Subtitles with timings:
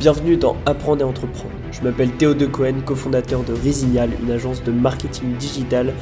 [0.00, 1.54] Bienvenue dans Apprendre et Entreprendre.
[1.72, 5.92] Je m'appelle Théo De Cohen, cofondateur de Resignal, une agence de marketing digital,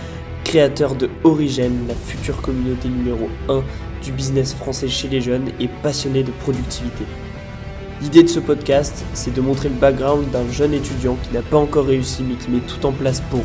[0.45, 3.63] créateur de Origène, la future communauté numéro 1
[4.03, 7.05] du business français chez les jeunes et passionné de productivité.
[8.03, 11.57] L'idée de ce podcast, c'est de montrer le background d'un jeune étudiant qui n'a pas
[11.57, 13.45] encore réussi mais qui met tout en place pour.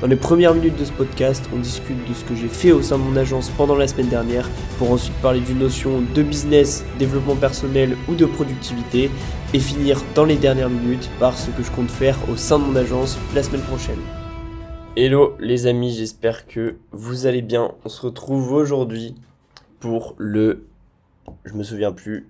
[0.00, 2.82] Dans les premières minutes de ce podcast, on discute de ce que j'ai fait au
[2.82, 4.48] sein de mon agence pendant la semaine dernière,
[4.78, 9.10] pour ensuite parler d'une notion de business, développement personnel ou de productivité,
[9.52, 12.64] et finir dans les dernières minutes par ce que je compte faire au sein de
[12.64, 13.98] mon agence la semaine prochaine.
[14.94, 17.72] Hello les amis, j'espère que vous allez bien.
[17.84, 19.16] On se retrouve aujourd'hui
[19.80, 20.68] pour le
[21.44, 22.26] je me souviens plus,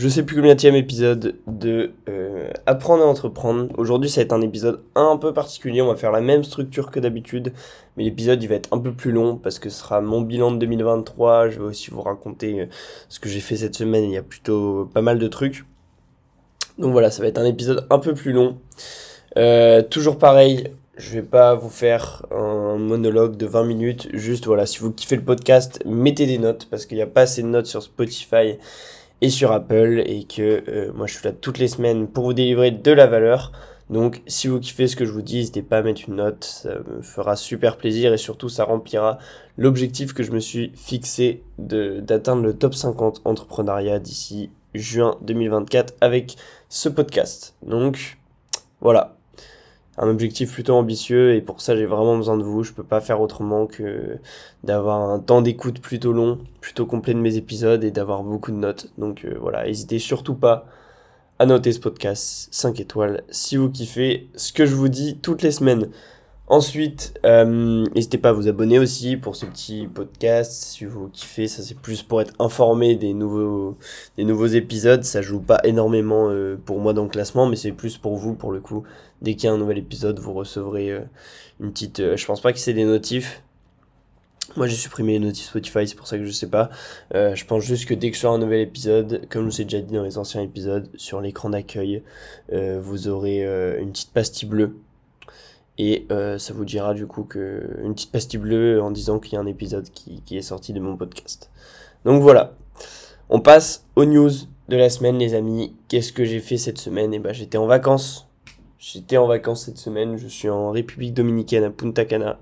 [0.00, 3.68] je sais plus combien de épisode de euh, Apprendre à entreprendre.
[3.76, 5.82] Aujourd'hui, ça va être un épisode un peu particulier.
[5.82, 7.52] On va faire la même structure que d'habitude,
[7.96, 10.52] mais l'épisode il va être un peu plus long parce que ce sera mon bilan
[10.52, 11.50] de 2023.
[11.50, 12.66] Je vais aussi vous raconter euh,
[13.10, 14.04] ce que j'ai fait cette semaine.
[14.04, 15.66] Il y a plutôt pas mal de trucs.
[16.78, 18.56] Donc voilà, ça va être un épisode un peu plus long.
[19.36, 24.08] Euh, toujours pareil, je vais pas vous faire un monologue de 20 minutes.
[24.14, 27.22] Juste voilà, si vous kiffez le podcast, mettez des notes parce qu'il n'y a pas
[27.22, 28.56] assez de notes sur Spotify
[29.20, 32.32] et sur Apple et que euh, moi je suis là toutes les semaines pour vous
[32.32, 33.52] délivrer de la valeur.
[33.90, 36.44] Donc si vous kiffez ce que je vous dis, n'hésitez pas à mettre une note,
[36.44, 39.18] ça me fera super plaisir et surtout ça remplira
[39.58, 46.36] l'objectif que je me suis fixé d'atteindre le top 50 entrepreneuriat d'ici juin 2024 avec
[46.68, 47.56] ce podcast.
[47.66, 48.18] Donc
[48.80, 49.16] voilà,
[50.00, 52.64] un objectif plutôt ambitieux et pour ça j'ai vraiment besoin de vous.
[52.64, 54.18] Je peux pas faire autrement que
[54.64, 58.56] d'avoir un temps d'écoute plutôt long, plutôt complet de mes épisodes et d'avoir beaucoup de
[58.56, 58.90] notes.
[58.96, 60.66] Donc euh, voilà, n'hésitez surtout pas
[61.38, 65.42] à noter ce podcast 5 étoiles si vous kiffez ce que je vous dis toutes
[65.42, 65.90] les semaines.
[66.50, 70.50] Ensuite, euh, n'hésitez pas à vous abonner aussi pour ce petit podcast.
[70.50, 73.78] Si vous kiffez, ça c'est plus pour être informé des nouveaux,
[74.16, 75.04] des nouveaux épisodes.
[75.04, 78.34] Ça joue pas énormément euh, pour moi dans le classement, mais c'est plus pour vous
[78.34, 78.82] pour le coup.
[79.22, 81.00] Dès qu'il y a un nouvel épisode, vous recevrez euh,
[81.60, 82.16] une petite.
[82.16, 83.42] je pense pas que c'est des notifs.
[84.56, 86.70] Moi j'ai supprimé les notifs Spotify, c'est pour ça que je sais pas.
[87.12, 89.64] je pense juste que dès que je sors un nouvel épisode, comme je vous ai
[89.64, 92.02] déjà dit dans les anciens épisodes, sur l'écran d'accueil,
[92.50, 93.44] vous aurez
[93.78, 94.74] une petite pastille bleue
[95.82, 99.32] et euh, ça vous dira du coup que une petite pastille bleue en disant qu'il
[99.32, 101.50] y a un épisode qui, est sorti de mon podcast.
[102.04, 102.52] Donc voilà.
[103.30, 104.30] On passe aux news
[104.68, 105.74] de la semaine les amis.
[105.88, 107.14] Qu'est-ce que j'ai fait cette semaine?
[107.14, 108.29] Eh ben j'étais en vacances.
[108.80, 110.16] J'étais en vacances cette semaine.
[110.16, 112.40] Je suis en République Dominicaine à Punta Cana.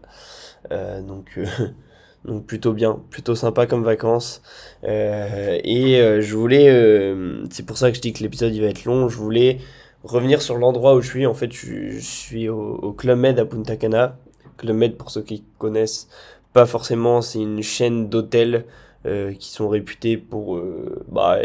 [0.71, 1.47] Euh, donc euh,
[2.25, 4.41] donc plutôt bien, plutôt sympa comme vacances.
[4.83, 7.15] et je voulais,
[7.51, 9.09] c'est pour ça que je dis que l'épisode il va être long.
[9.11, 9.59] Je voulais
[10.05, 11.27] revenir sur l'endroit où je suis.
[11.27, 14.17] En fait, je, suis au, Club Med à Punta Cana.
[14.57, 16.09] Club Med, pour ceux qui connaissent
[16.53, 18.65] pas forcément, c'est une chaîne d'hôtels
[19.07, 21.39] euh, qui sont réputés pour euh, bah,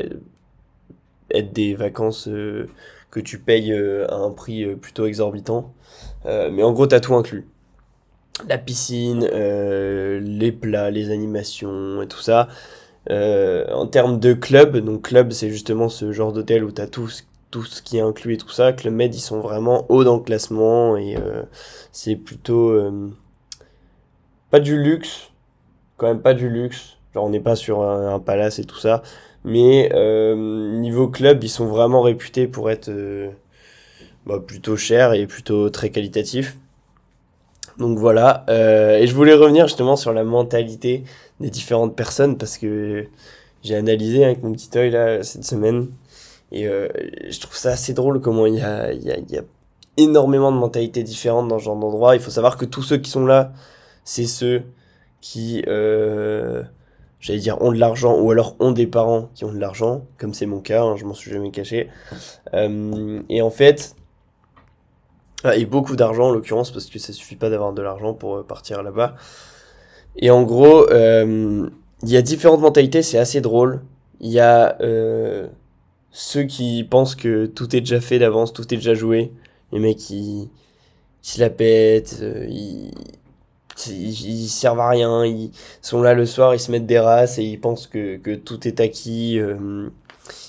[1.30, 2.68] être des vacances euh,
[3.14, 5.74] que tu payes à un prix plutôt exorbitant.
[6.26, 7.48] mais en gros, t'as tout inclus.
[8.50, 12.48] La piscine, les plats, les animations et tout ça.
[13.10, 17.10] en termes de club, donc club c'est justement ce genre d'hôtel où t'as tout
[17.54, 20.16] tout ce qui est inclus et tout ça, le Med ils sont vraiment haut dans
[20.16, 21.44] le classement et euh,
[21.92, 23.12] c'est plutôt euh,
[24.50, 25.30] pas du luxe,
[25.98, 26.98] quand même pas du luxe.
[27.14, 29.04] Genre on n'est pas sur un, palace et tout ça,
[29.44, 30.36] mais euh,
[30.80, 32.92] niveau club ils sont vraiment réputés pour être
[34.26, 36.58] bah, plutôt cher et plutôt très qualitatif.
[37.80, 41.06] Donc voilà, et je voulais revenir justement sur la mentalité
[41.40, 43.08] des différentes personnes parce que
[43.64, 45.88] j'ai analysé avec mon petit œil là cette semaine
[46.54, 46.88] et euh,
[47.28, 49.42] je trouve ça assez drôle comment il y a, il y, a, il y a
[49.98, 52.16] énormément de mentalités différentes dans ce genre d'endroit.
[52.16, 53.52] Il faut savoir que tous ceux qui sont là,
[54.04, 54.62] c'est ceux
[55.20, 56.64] qui, euh,
[57.24, 60.34] j'allais dire, ont de l'argent ou alors ont des parents qui ont de l'argent, comme
[60.34, 61.88] c'est mon cas, hein, je m'en suis jamais caché.
[62.54, 63.96] Euh, et en fait,
[65.46, 68.36] ah, et beaucoup d'argent en l'occurrence, parce que ça suffit pas d'avoir de l'argent pour
[68.36, 69.16] euh, partir là-bas.
[70.18, 71.70] Et en gros, euh,
[72.04, 73.82] il y a différentes mentalités, c'est assez drôle.
[74.20, 74.78] Il y a
[76.12, 79.32] ceux qui pensent que tout est déjà fait d'avance, tout est déjà joué,
[79.72, 80.50] les mecs qui,
[81.22, 82.92] se la pètent, ils,
[83.88, 87.44] ils, servent à rien, ils sont là le soir, ils se mettent des races et
[87.44, 89.90] ils pensent que, que tout est acquis, euh,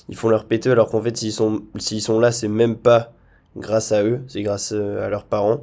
[0.08, 3.12] ils font leur péteux alors qu'en fait s'ils sont, s'ils sont là c'est même pas
[3.56, 5.60] grâce à eux, c'est grâce euh, à leurs parents.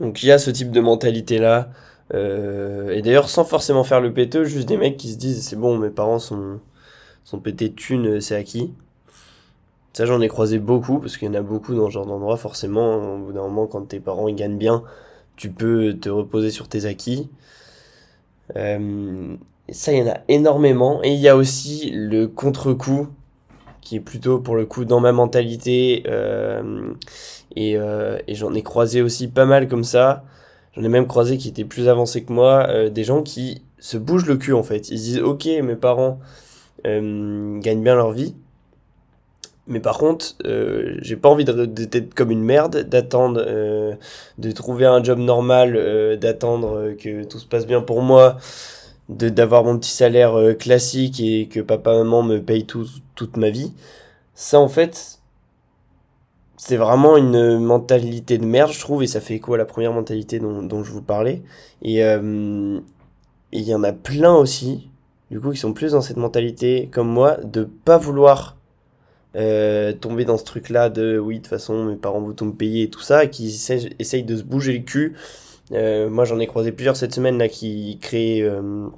[0.00, 1.70] Donc il y a ce type de mentalité là.
[2.12, 5.78] et d'ailleurs sans forcément faire le péteux, juste des mecs qui se disent c'est bon
[5.78, 6.60] mes parents sont
[7.24, 8.72] sont pétés de thunes, euh, c'est acquis.
[9.92, 12.36] Ça, j'en ai croisé beaucoup, parce qu'il y en a beaucoup dans ce genre d'endroit,
[12.36, 13.14] forcément.
[13.14, 14.82] Au bout d'un moment, quand tes parents ils gagnent bien,
[15.42, 17.28] tu peux te reposer sur tes acquis.
[18.54, 19.34] Euh,
[19.68, 21.02] ça, il y en a énormément.
[21.02, 23.08] Et il y a aussi le contre-coup
[23.80, 26.04] qui est plutôt pour le coup dans ma mentalité.
[27.56, 30.22] et, et j'en ai croisé aussi pas mal comme ça.
[30.76, 34.26] J'en ai même croisé qui étaient plus avancés que moi, des gens qui se bougent
[34.26, 34.90] le cul en fait.
[34.90, 36.20] Ils disent ok mes parents
[36.84, 38.36] gagnent bien leur vie,
[39.68, 43.94] mais par contre, euh, j'ai pas envie d'être comme une merde, d'attendre, euh,
[44.38, 48.38] de trouver un job normal, euh, d'attendre que tout se passe bien pour moi,
[49.08, 53.72] d'avoir mon petit salaire classique et que papa maman me paye tout, toute ma vie.
[54.34, 55.20] Ça en fait,
[56.56, 59.92] c'est vraiment une mentalité de merde, je trouve, et ça fait écho à la première
[59.92, 61.42] mentalité dont, dont je vous parlais?
[61.82, 62.82] Et il
[63.52, 64.90] y en a plein aussi,
[65.30, 68.56] du coup, qui sont plus dans cette mentalité comme moi, de pas vouloir
[69.34, 72.52] euh, tomber dans ce truc-là de oui, de toute façon, mes parents vont tout me
[72.52, 75.14] payer et tout ça, et qui essayent, de se bouger le cul.
[75.72, 78.88] Euh, moi, j'en ai croisé plusieurs cette semaine là qui créent, euh,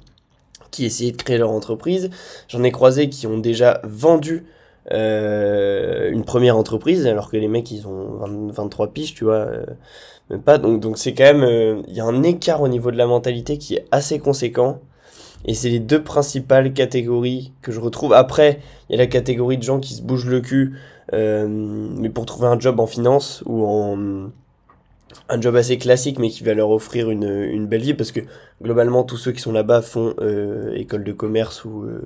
[0.71, 2.09] qui essayaient de créer leur entreprise.
[2.49, 4.45] J'en ai croisé qui ont déjà vendu
[4.91, 9.47] une première entreprise, alors que les mecs ils ont 23 piges, tu vois.
[10.29, 10.57] même pas.
[10.59, 13.57] Donc, donc c'est quand même, il y a un écart au niveau de la mentalité
[13.57, 14.81] qui est assez conséquent.
[15.45, 18.13] Et c'est les deux principales catégories que je retrouve.
[18.13, 18.59] Après,
[18.89, 20.75] il y a la catégorie de gens qui se bougent le cul,
[21.13, 24.29] euh, mais pour trouver un job en finance ou en
[25.29, 28.21] un job assez classique, mais qui va leur offrir une, une belle vie, parce que
[28.61, 32.03] globalement, tous ceux qui sont là-bas font euh, école de commerce ou euh,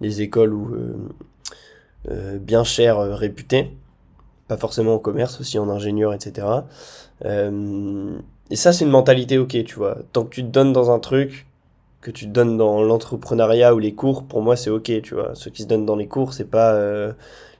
[0.00, 0.74] les écoles ou
[2.10, 3.70] euh, bien chères réputées,
[4.48, 6.46] pas forcément en commerce, aussi en ingénieur, etc.
[7.24, 9.98] et ça, c'est une mentalité ok, tu vois.
[10.12, 11.46] Tant que tu te donnes dans un truc,
[12.02, 15.34] que tu donnes dans l'entrepreneuriat ou les cours, pour moi c'est ok, tu vois.
[15.34, 17.12] Ceux qui se donnent dans les cours, c'est pas euh,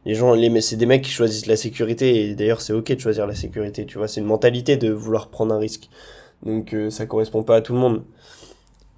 [0.05, 3.01] les gens, les, c'est des mecs qui choisissent la sécurité et d'ailleurs c'est ok de
[3.01, 4.09] choisir la sécurité, tu vois.
[4.09, 5.89] C'est une mentalité de vouloir prendre un risque,
[6.45, 8.03] donc euh, ça correspond pas à tout le monde.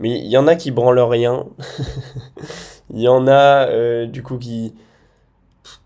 [0.00, 1.46] Mais il y en a qui branlent rien,
[2.90, 4.74] il y en a euh, du coup qui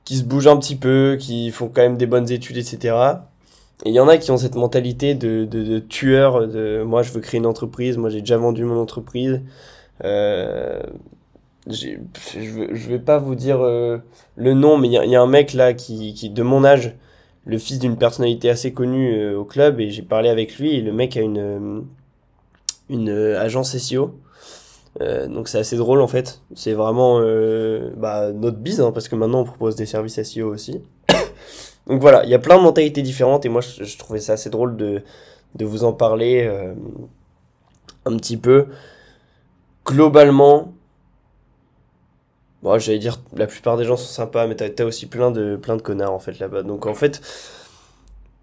[0.04, 2.94] qui se bougent un petit peu, qui font quand même des bonnes études, etc.
[3.86, 7.12] Il y en a qui ont cette mentalité de, de, de, tueur, de moi je
[7.12, 9.40] veux créer une entreprise, moi j'ai déjà vendu mon entreprise.
[10.04, 10.80] Euh,
[11.68, 13.98] je, veux, je vais pas vous dire euh,
[14.36, 16.94] le nom, mais il y, y, a un mec là qui, qui de mon âge,
[17.46, 20.80] le fils d'une personnalité assez connue euh, au club, et j'ai parlé avec lui, et
[20.80, 21.80] le mec a une, euh,
[22.88, 24.14] une agence SEO.
[25.28, 26.40] donc c'est assez drôle en fait.
[26.54, 27.20] C'est vraiment
[27.96, 30.80] bah, notre bise, hein, parce que maintenant on propose des services SEO aussi.
[31.88, 34.50] Donc voilà, il y a plein de mentalités différentes et moi je, trouvais ça assez
[34.50, 35.02] drôle de,
[35.60, 36.74] vous en parler euh,
[38.04, 38.66] un petit peu.
[39.86, 40.74] Globalement,
[42.62, 45.56] bon, j'allais dire la plupart des gens sont sympas, mais t'as as aussi plein de,
[45.56, 46.62] plein de connards en fait là-bas.
[46.62, 47.22] Donc en fait,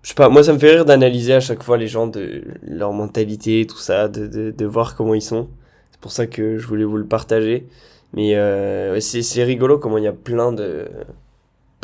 [0.02, 2.44] je sais pas, moi ça me fait rire d'analyser à chaque fois les gens, de
[2.64, 5.50] leur mentalité, tout ça, de voir comment ils sont.
[5.92, 7.68] C'est pour ça que je voulais vous le partager.
[8.14, 10.88] Mais euh, c'est rigolo comment il y a plein de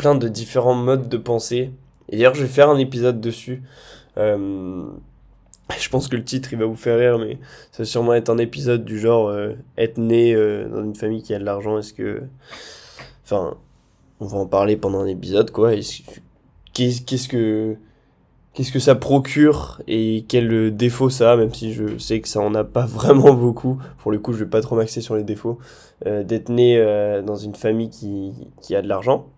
[0.02, 1.70] plein de différents modes de pensée.
[2.08, 3.62] Et d'ailleurs, je vais faire un épisode dessus.
[4.18, 4.82] Euh,
[5.78, 7.38] je pense que le titre, il va vous faire rire, mais
[7.70, 11.22] ça va sûrement être un épisode du genre euh, être né euh, dans une famille
[11.22, 11.78] qui a de l'argent.
[11.78, 12.22] Est-ce que.
[13.22, 13.56] Enfin,
[14.18, 15.70] on va en parler pendant un épisode, quoi.
[16.72, 17.76] Qu'est-ce que.
[18.54, 22.40] Qu'est-ce que ça procure et quel défaut ça a, même si je sais que ça
[22.40, 23.78] en a pas vraiment beaucoup.
[23.98, 25.60] Pour le coup, je vais pas trop m'axer sur les défauts.
[26.04, 26.76] D'être né
[27.24, 29.28] dans une famille qui, qui a de l'argent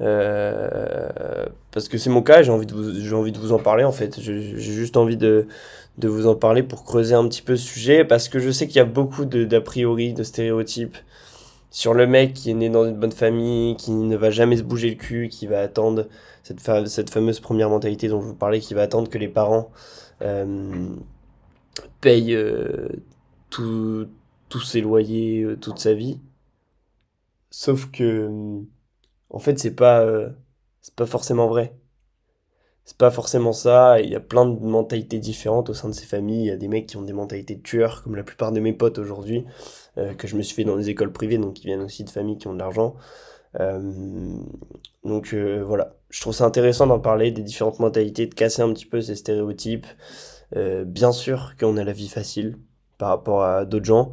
[0.00, 3.84] euh, parce que c'est mon cas, j'ai envie de vous, envie de vous en parler
[3.84, 4.20] en fait.
[4.20, 5.46] J'ai juste envie de,
[5.98, 8.66] de vous en parler pour creuser un petit peu ce sujet parce que je sais
[8.66, 10.96] qu'il y a beaucoup d'a priori, de stéréotypes
[11.70, 14.62] sur le mec qui est né dans une bonne famille, qui ne va jamais se
[14.62, 16.06] bouger le cul, qui va attendre
[16.42, 19.70] cette, cette fameuse première mentalité dont je vous parlais, qui va attendre que les parents
[20.22, 20.88] euh,
[22.00, 22.88] payent euh,
[23.50, 24.08] tous
[24.64, 26.18] ses loyers euh, toute sa vie.
[27.50, 28.62] Sauf que
[29.30, 30.30] en fait c'est pas euh,
[30.96, 31.74] pas forcément vrai.
[32.84, 36.06] C'est pas forcément ça il y a plein de mentalités différentes au sein de ces
[36.06, 36.42] familles.
[36.42, 38.60] Il y a des mecs qui ont des mentalités de tueurs comme la plupart de
[38.60, 39.44] mes potes aujourd'hui
[39.98, 42.10] euh, que je me suis fait dans des écoles privées donc qui viennent aussi de
[42.10, 42.96] familles qui ont de l'argent.
[43.60, 44.36] Euh,
[45.04, 45.96] donc voilà.
[46.10, 49.14] Je trouve ça intéressant d'en parler des différentes mentalités de casser un petit peu ces
[49.16, 49.86] stéréotypes.
[50.86, 52.58] Bien sûr qu'on a la vie facile
[52.98, 54.12] par rapport à d'autres gens.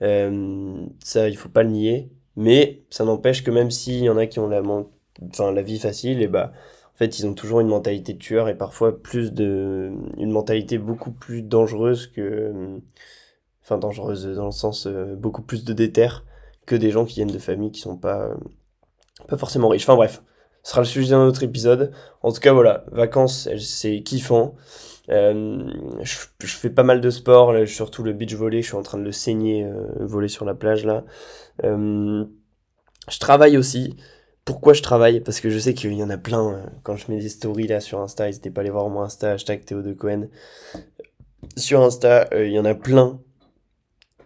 [0.00, 4.26] Ça il faut pas le nier mais ça n'empêche que même s'il y en a
[4.26, 6.52] qui ont la, vie facile, et bah,
[6.94, 10.78] en fait, ils ont toujours une mentalité de tueur et parfois plus de, une mentalité
[10.78, 12.80] beaucoup plus dangereuse que,
[13.62, 16.08] enfin, dangereuse dans le sens euh, beaucoup plus de déter
[16.66, 18.30] que des gens qui viennent de familles qui sont pas,
[19.28, 19.84] pas forcément riches.
[19.84, 20.22] Enfin bref,
[20.62, 21.92] ce sera le sujet d'un autre épisode.
[22.22, 24.56] En tout cas, voilà, vacances, c'est kiffant.
[25.08, 25.70] Euh,
[26.02, 28.98] je, fais pas mal de sport, là, surtout le beach volley, je suis en train
[28.98, 31.04] de le saigner, euh, voler sur la plage là.
[31.64, 32.24] Euh,
[33.08, 33.96] je travaille aussi,
[34.44, 35.20] pourquoi je travaille?
[35.20, 36.52] Parce que je sais qu'il y en a plein.
[36.52, 39.02] Euh, quand je mets des stories là sur Insta, n'hésitez pas à aller voir mon
[39.02, 40.28] Insta, hashtag Théo de Cohen.
[41.56, 43.20] Sur Insta, il y en a plein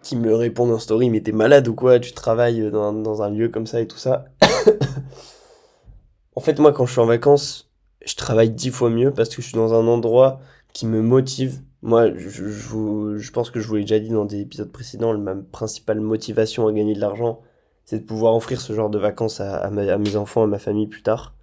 [0.01, 1.99] qui me répondent en story, mais t'es malade ou quoi?
[1.99, 4.25] Tu travailles dans, dans un lieu comme ça et tout ça?
[6.35, 7.71] en fait, moi, quand je suis en vacances,
[8.03, 10.39] je travaille dix fois mieux parce que je suis dans un endroit
[10.73, 11.61] qui me motive.
[11.81, 15.17] Moi, je, je, je pense que je vous l'ai déjà dit dans des épisodes précédents,
[15.17, 17.41] ma principale motivation à gagner de l'argent,
[17.85, 20.87] c'est de pouvoir offrir ce genre de vacances à, à, mes enfants, à ma famille
[20.87, 21.33] plus tard.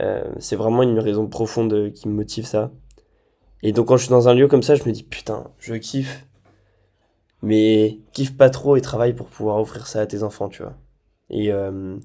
[0.00, 2.70] Euh, c'est vraiment une raison profonde qui me motive ça.
[3.62, 5.74] Et donc quand je suis dans un lieu comme ça, je me dis putain, je
[5.74, 6.26] kiffe,
[7.42, 10.74] mais kiffe pas trop et travaille pour pouvoir offrir ça à tes enfants, tu vois.
[11.28, 11.96] Et, euh,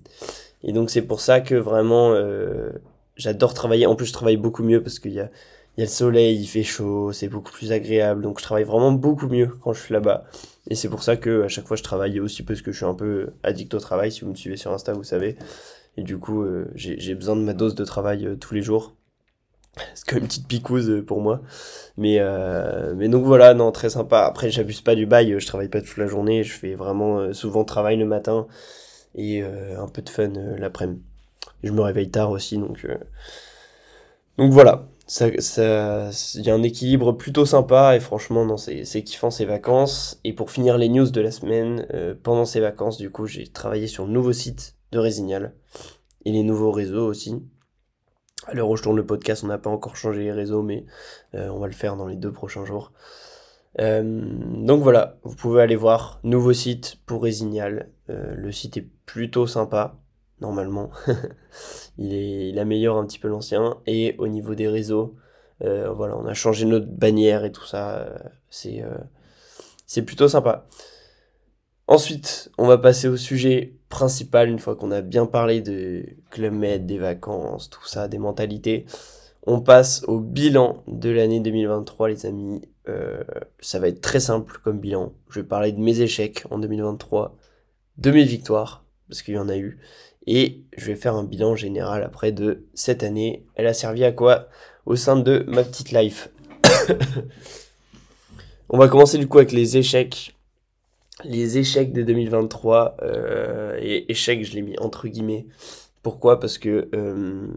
[0.64, 2.72] et donc c'est pour ça que vraiment euh,
[3.16, 3.86] j'adore travailler.
[3.86, 5.30] En plus, je travaille beaucoup mieux parce qu'il y a,
[5.78, 8.22] il y a le soleil, il fait chaud, c'est beaucoup plus agréable.
[8.22, 10.26] Donc je travaille vraiment beaucoup mieux quand je suis là-bas.
[10.70, 12.86] Et c'est pour ça que à chaque fois je travaille aussi parce que je suis
[12.86, 14.12] un peu addict au travail.
[14.12, 15.38] Si vous me suivez sur Insta, vous savez.
[15.98, 18.96] Et du coup, euh, j'ai besoin de ma dose de travail euh, tous les jours.
[19.94, 21.42] C'est comme une petite picouse euh, pour moi.
[21.98, 22.20] Mais,
[22.96, 24.22] mais donc voilà, non, très sympa.
[24.22, 26.44] Après, j'abuse pas du bail, je travaille pas toute la journée.
[26.44, 28.48] Je fais vraiment souvent travail le matin
[29.16, 31.02] et un peu de fun l'après-midi.
[31.64, 32.86] Je me réveille tard aussi, donc,
[34.38, 39.04] donc voilà ça, ça, y a un équilibre plutôt sympa et franchement, non, c'est, c'est
[39.04, 40.20] kiffant ces vacances.
[40.24, 43.48] Et pour finir les news de la semaine, euh, pendant ces vacances, du coup, j'ai
[43.48, 45.54] travaillé sur le nouveau site de Résignal
[46.26, 47.36] et les nouveaux réseaux aussi.
[48.48, 50.86] À l'heure où je tourne le podcast, on n'a pas encore changé les réseaux, mais
[51.36, 52.92] euh, on va le faire dans les deux prochains jours.
[53.80, 57.92] Euh, donc voilà, vous pouvez aller voir nouveau site pour Résignal.
[58.08, 59.98] le site est plutôt sympa
[60.46, 60.92] normalement.
[61.98, 63.78] il, améliore un petit peu l'ancien.
[63.88, 65.16] Et au niveau des réseaux,
[65.64, 67.98] euh, voilà, on a changé notre bannière et tout ça.
[68.00, 68.18] Euh,
[68.50, 70.68] c'est, euh, plutôt sympa.
[71.88, 76.54] Ensuite, on va passer au sujet principal, une fois qu'on a bien parlé de Club
[76.54, 78.86] Med, des vacances, tout ça, des mentalités.
[79.48, 82.62] On passe au bilan de l'année 2023, les amis.
[83.60, 85.14] ça va être très simple comme bilan.
[85.30, 87.38] Je vais parler de mes échecs en 2023,
[87.98, 89.80] de mes victoires, parce qu'il y en a eu,
[90.28, 93.46] et je vais faire un bilan général après de cette année.
[93.56, 94.48] Elle a servi à quoi
[94.86, 96.30] au sein de ma petite life
[98.70, 100.36] On va commencer du coup avec les échecs.
[101.24, 102.98] Les échecs de 2023.
[103.02, 105.46] Euh, et échecs, je l'ai mis entre guillemets.
[106.02, 106.40] Pourquoi?
[106.40, 107.48] Parce que euh,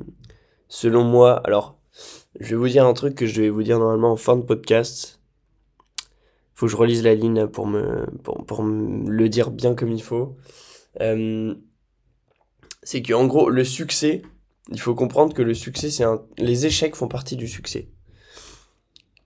[0.69, 1.79] selon moi, alors
[2.39, 4.43] je vais vous dire un truc que je vais vous dire normalement en fin de
[4.43, 5.21] podcast.
[6.55, 10.03] Faut que je relise la ligne pour me, pour, pour le dire bien comme il
[10.03, 10.37] faut.
[11.01, 11.55] Euh,
[12.91, 14.23] c'est qu'en gros, le succès,
[14.73, 16.25] il faut comprendre que le succès, c'est un...
[16.39, 17.91] les échecs font partie du succès.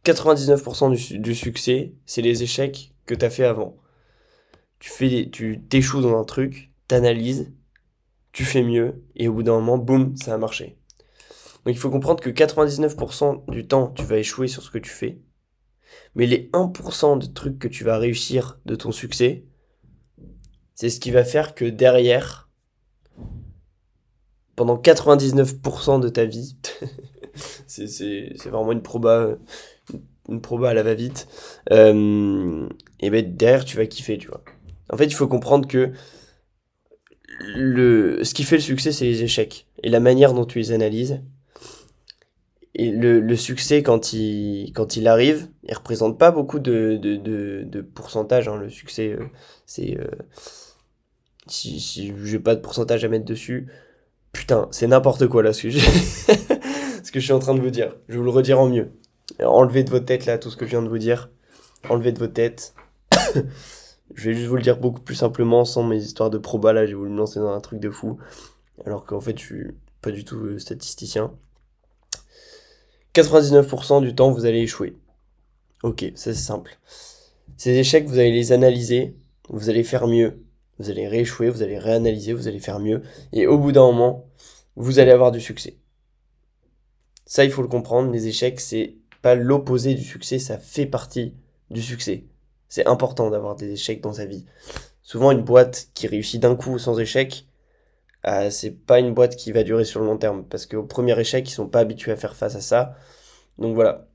[0.04, 3.76] 99% du, succès, c'est les échecs que tu as fait avant.
[4.80, 7.52] Tu fais, tu t'échoues dans un truc, t'analyses,
[8.32, 10.76] tu fais mieux, et au bout d'un moment, boum, ça a marché.
[11.64, 14.90] Donc il faut comprendre que 99% du temps, tu vas échouer sur ce que tu
[14.90, 15.20] fais.
[16.16, 19.44] Mais les 1% de trucs que tu vas réussir de ton succès,
[20.74, 22.41] c'est ce qui va faire que derrière,
[24.56, 26.56] pendant 99% de ta vie.
[27.66, 29.36] c'est vraiment une proba,
[30.28, 31.28] une proba à la va-vite.
[31.70, 32.68] Euh,
[33.00, 34.42] et ben derrière, tu vas kiffer, tu vois.
[34.90, 35.92] En fait, il faut comprendre que
[37.40, 39.66] le, ce qui fait le succès, c'est les échecs.
[39.82, 41.22] Et la manière dont tu les analyses.
[42.74, 47.16] Et le, le succès, quand il, quand il arrive, il représente pas beaucoup de, de,
[47.16, 48.48] de, de pourcentage.
[48.48, 48.56] Hein.
[48.56, 49.24] Le succès, euh,
[49.66, 49.98] c'est.
[49.98, 50.06] Euh,
[51.48, 53.68] si, si j'ai pas de pourcentage à mettre dessus,
[54.32, 55.70] Putain, c'est n'importe quoi là ce que,
[57.04, 57.94] ce que je suis en train de vous dire.
[58.08, 58.92] Je vais vous le redire en mieux.
[59.40, 61.30] Enlevez de votre tête là tout ce que je viens de vous dire.
[61.88, 62.74] Enlevez de votre tête.
[64.14, 66.86] je vais juste vous le dire beaucoup plus simplement sans mes histoires de proba là.
[66.86, 68.18] J'ai voulu me lancer dans un truc de fou.
[68.86, 69.66] Alors qu'en fait, je suis
[70.00, 71.32] pas du tout euh, statisticien.
[73.14, 74.96] 99% du temps, vous allez échouer.
[75.82, 76.78] Ok, c'est simple.
[77.56, 79.16] Ces échecs, vous allez les analyser,
[79.48, 80.42] vous allez faire mieux,
[80.82, 84.26] vous allez rééchouer, vous allez réanalyser, vous allez faire mieux, et au bout d'un moment,
[84.76, 85.76] vous allez avoir du succès.
[87.24, 91.34] Ça, il faut le comprendre, les échecs, c'est pas l'opposé du succès, ça fait partie
[91.70, 92.24] du succès.
[92.68, 94.44] C'est important d'avoir des échecs dans sa vie.
[95.02, 97.46] Souvent, une boîte qui réussit d'un coup sans échec,
[98.26, 101.18] euh, c'est pas une boîte qui va durer sur le long terme, parce qu'au premier
[101.18, 102.96] échec, ils sont pas habitués à faire face à ça.
[103.58, 104.08] Donc voilà.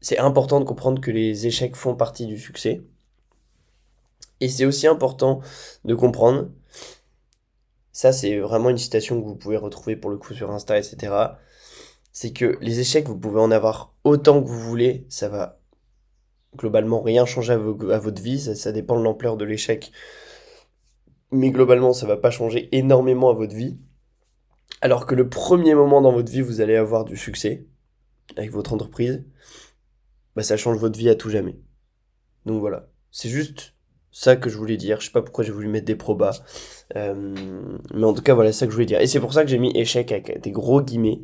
[0.00, 2.82] C'est important de comprendre que les échecs font partie du succès.
[4.40, 5.40] Et c'est aussi important
[5.84, 6.50] de comprendre,
[7.92, 11.14] ça c'est vraiment une citation que vous pouvez retrouver pour le coup sur Insta, etc.
[12.12, 15.60] C'est que les échecs, vous pouvez en avoir autant que vous voulez, ça va
[16.56, 19.92] globalement rien changer à, votre vie, ça, dépend de l'ampleur de l'échec.
[21.30, 23.78] Mais globalement, ça va pas changer énormément à votre vie.
[24.80, 27.66] Alors que le premier moment dans votre vie, vous allez avoir du succès
[28.36, 29.24] avec votre entreprise,
[30.34, 31.58] bah ça change votre vie à tout jamais.
[32.44, 33.75] Donc voilà, c'est juste
[34.18, 35.00] ça que je voulais dire.
[35.00, 36.42] Je sais pas pourquoi j'ai voulu mettre des probas.
[36.96, 37.34] Euh,
[37.94, 39.00] mais en tout cas, voilà, ça que je voulais dire.
[39.00, 41.20] Et c'est pour ça que j'ai mis échec avec des gros guillemets.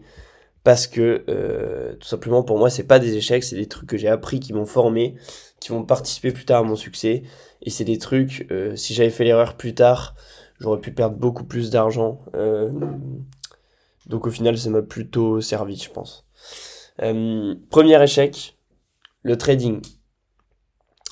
[0.64, 3.96] Parce que, euh, tout simplement, pour moi, c'est pas des échecs, c'est des trucs que
[3.96, 5.16] j'ai appris, qui m'ont formé,
[5.58, 7.24] qui vont participer plus tard à mon succès.
[7.62, 10.14] Et c'est des trucs, euh, si j'avais fait l'erreur plus tard,
[10.60, 12.20] j'aurais pu perdre beaucoup plus d'argent.
[12.34, 12.70] Euh,
[14.06, 16.26] donc au final, ça m'a plutôt servi, je pense.
[17.02, 18.56] Euh, premier échec,
[19.22, 19.80] le trading.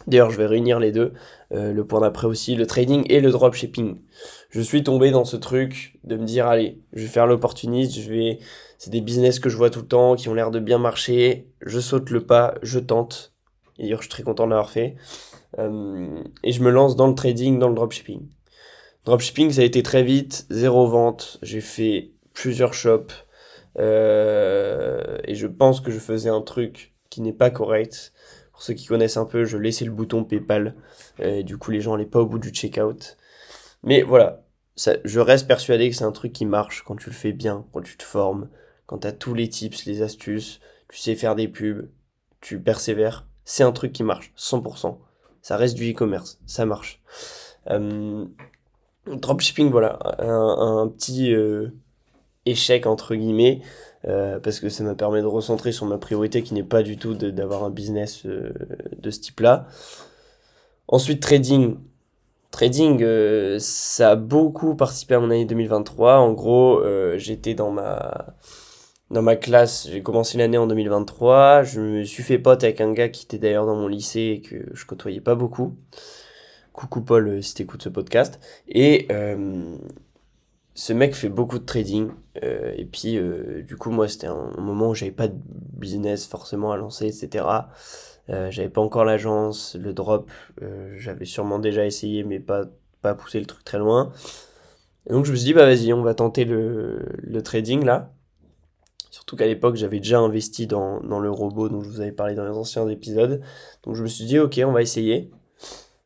[0.06, 1.12] D'ailleurs, je vais réunir les deux.
[1.52, 4.00] Euh, le point d'après aussi, le trading et le dropshipping.
[4.50, 8.10] Je suis tombé dans ce truc de me dire, allez, je vais faire l'opportuniste, je
[8.10, 8.38] vais...
[8.78, 11.48] C'est des business que je vois tout le temps, qui ont l'air de bien marcher.
[11.60, 13.34] Je saute le pas, je tente.
[13.78, 14.96] D'ailleurs, je suis très content de l'avoir fait.
[15.58, 18.22] Euh, et je me lance dans le trading, dans le dropshipping.
[19.04, 21.38] Dropshipping, ça a été très vite, zéro vente.
[21.42, 23.12] J'ai fait plusieurs shops.
[23.78, 28.12] Euh, et je pense que je faisais un truc qui n'est pas correct.
[28.60, 30.74] Pour ceux qui connaissent un peu, je laissais le bouton PayPal.
[31.18, 33.16] Et du coup, les gens n'allaient pas au bout du checkout.
[33.82, 34.44] Mais voilà,
[34.76, 37.80] je reste persuadé que c'est un truc qui marche quand tu le fais bien, quand
[37.80, 38.50] tu te formes,
[38.84, 41.88] quand tu as tous les tips, les astuces, tu sais faire des pubs,
[42.42, 43.26] tu persévères.
[43.46, 44.98] C'est un truc qui marche, 100%.
[45.40, 47.00] Ça reste du e-commerce, ça marche.
[47.70, 48.26] Euh,
[49.06, 51.70] dropshipping, voilà, un, un petit euh,
[52.44, 53.62] échec entre guillemets,
[54.08, 56.96] euh, parce que ça m'a permis de recentrer sur ma priorité qui n'est pas du
[56.96, 58.52] tout d'avoir un business euh,
[58.98, 59.66] de ce type-là.
[60.88, 61.76] Ensuite, trading.
[62.50, 66.16] Trading, euh, ça a beaucoup participé à mon année 2023.
[66.16, 66.82] En gros,
[67.16, 68.34] j'étais dans ma
[69.10, 72.92] dans ma classe, j'ai commencé l'année en 2023, je me suis fait pote avec un
[72.92, 75.74] gars qui était d'ailleurs dans mon lycée et que je côtoyais pas beaucoup.
[76.72, 78.38] Coucou Paul si t'écoutes ce podcast.
[78.68, 79.08] Et
[80.74, 82.10] ce mec fait beaucoup de trading.
[82.42, 85.36] Euh, et puis euh, du coup moi c'était un moment où j'avais pas de
[85.74, 87.44] business forcément à lancer, etc.
[88.28, 90.30] Euh, j'avais pas encore l'agence, le drop,
[90.96, 92.64] j'avais sûrement déjà essayé mais pas,
[93.02, 94.12] pas poussé le truc très loin.
[95.08, 98.12] Et donc je me suis dit bah vas-y on va tenter le, le trading là.
[99.10, 102.36] Surtout qu'à l'époque, j'avais déjà investi dans, dans le robot dont je vous avais parlé
[102.36, 103.42] dans les anciens épisodes.
[103.82, 105.32] Donc je me suis dit, ok, on va essayer.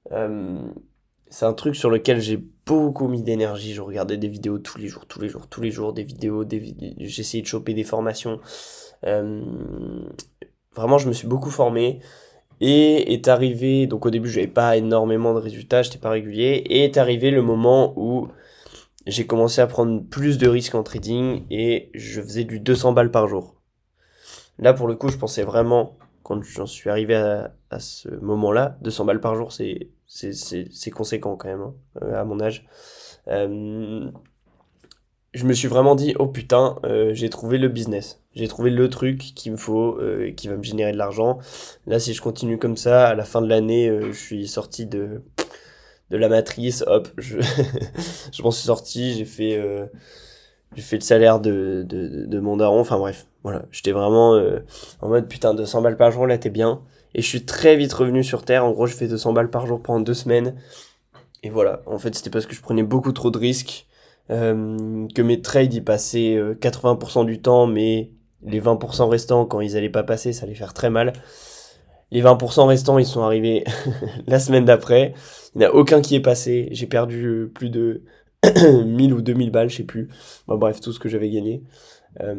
[0.09, 3.75] C'est un truc sur lequel j'ai beaucoup mis d'énergie.
[3.75, 6.45] Je regardais des vidéos tous les jours, tous les jours, tous les jours, des vidéos,
[6.45, 8.41] des vid j'essayais de choper des formations.
[9.03, 12.01] Vraiment, je me suis beaucoup formé.
[12.61, 16.63] Et est arrivé, donc au début, j'avais pas énormément de résultats, j'étais pas régulier.
[16.67, 18.29] Et est arrivé le moment où
[19.07, 23.11] j'ai commencé à prendre plus de risques en trading et je faisais du 200 balles
[23.11, 23.57] par jour.
[24.59, 29.05] Là, pour le coup, je pensais vraiment, quand j'en suis arrivé à ce moment-là, 200
[29.05, 32.67] balles par jour, c'est, c'est, conséquent quand même, hein, euh, à mon âge.
[33.29, 34.11] Euh,
[35.33, 38.21] je me suis vraiment dit, oh putain, euh, j'ai trouvé le business.
[38.35, 41.39] J'ai trouvé le truc qu'il me faut, euh, qui va me générer de l'argent.
[41.87, 45.23] Là, si je continue comme ça, à la fin de l'année, je suis sorti de
[46.11, 47.39] de la matrice, hop, je,
[48.33, 49.59] je m'en suis sorti, j'ai fait,
[50.77, 54.39] fait le salaire de, de, de mon daron, enfin bref, voilà, j'étais vraiment
[55.01, 56.83] en mode putain, 200 balles par jour, là t'es bien.
[57.15, 59.67] Et je suis très vite revenu sur Terre, en gros, je fais 200 balles par
[59.67, 60.57] jour pendant deux semaines.
[61.43, 63.87] Et voilà, en fait, c'était parce que je prenais beaucoup trop de risques,
[64.31, 68.11] euh, que mes trades y passaient 80% du temps, mais
[68.43, 71.13] les 20% restants, quand ils allaient pas passer, ça allait faire très mal.
[72.11, 73.65] Les 20% restants, ils sont arrivés
[74.27, 75.15] la semaine d'après.
[75.55, 76.69] Il n'y en a aucun qui est passé.
[76.71, 78.03] J'ai perdu euh, plus de
[78.85, 80.09] 1000 ou 2000 balles, je sais plus.
[80.47, 81.63] Bref, tout ce que j'avais gagné.
[82.21, 82.35] Euh...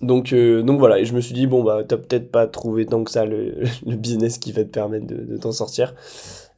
[0.00, 2.86] Donc, euh, donc voilà, et je me suis dit, bon, bah, t'as peut-être pas trouvé
[2.86, 5.94] tant que ça le, le business qui va te permettre de, de t'en sortir.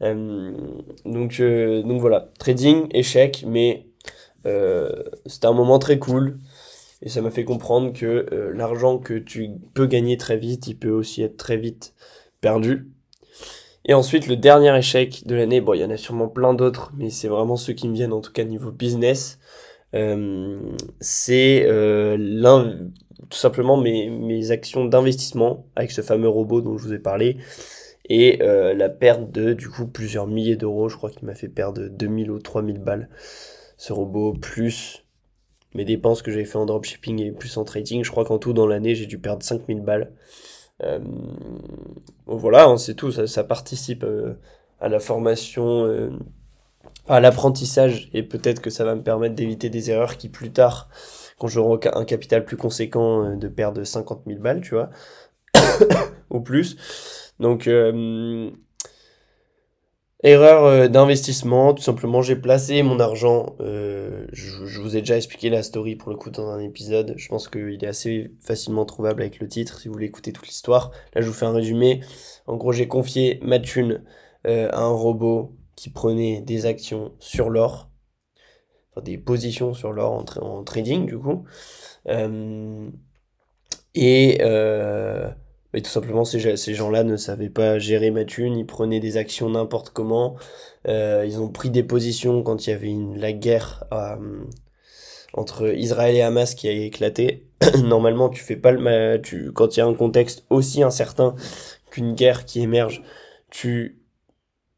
[0.02, 0.52] Euh,
[1.05, 3.87] donc, euh, donc voilà, trading, échec, mais
[4.46, 4.90] euh,
[5.26, 6.38] c'était un moment très cool.
[7.05, 10.78] Et ça m'a fait comprendre que euh, l'argent que tu peux gagner très vite, il
[10.78, 11.94] peut aussi être très vite
[12.40, 12.88] perdu.
[13.85, 16.92] Et ensuite, le dernier échec de l'année, bon, il y en a sûrement plein d'autres,
[16.96, 19.40] mais c'est vraiment ceux qui me viennent, en tout cas niveau business.
[21.00, 22.16] C'est euh,
[23.31, 27.37] tout simplement mes, mes actions d'investissement avec ce fameux robot dont je vous ai parlé
[28.09, 31.49] et euh, la perte de du coup plusieurs milliers d'euros je crois qu'il m'a fait
[31.49, 33.09] perdre 2000 ou 3000 balles
[33.77, 35.05] ce robot plus
[35.75, 38.05] mes dépenses que j'avais fait en dropshipping et plus en trading.
[38.05, 40.13] Je crois qu'en tout dans l'année, j'ai dû perdre 5000 balles.
[40.83, 40.99] Euh,
[42.27, 43.11] voilà, hein, c'est tout.
[43.11, 44.35] Ça, ça participe euh,
[44.81, 46.13] à la formation,
[47.09, 50.89] à l'apprentissage et peut-être que ça va me permettre d'éviter des erreurs qui plus tard,
[51.42, 54.90] quand j'aurai un capital plus conséquent, euh, de perdre 50 000 balles, tu vois,
[56.31, 56.76] ou plus.
[57.40, 58.48] Donc, euh,
[60.22, 65.64] Erreur euh, d'investissement, tout simplement, j'ai placé mon argent, je, vous ai déjà expliqué la
[65.64, 69.40] story pour le coup dans un épisode, je pense qu'il est assez facilement trouvable avec
[69.40, 70.92] le titre si vous voulez écouter toute l'histoire.
[71.12, 72.02] Là je vous fais un résumé,
[72.46, 74.05] en gros j'ai confié ma thune
[74.44, 77.90] à un robot qui prenait des actions sur l'or,
[79.00, 81.44] des positions sur l'or en, trading du coup,
[82.09, 82.90] euh,
[83.94, 84.38] et...
[84.42, 85.31] Euh,
[85.72, 89.48] mais tout simplement, ces, gens-là ne savaient pas gérer ma thune, ils prenaient des actions
[89.48, 90.37] n'importe comment,
[90.87, 94.44] euh, ils ont pris des positions quand il y avait la guerre euh,
[95.33, 97.46] entre Israël et Hamas qui a éclaté.
[97.85, 101.35] Normalement, tu fais pas le tu quand il y a un contexte aussi incertain
[101.90, 103.02] qu'une guerre qui émerge,
[103.50, 103.98] tu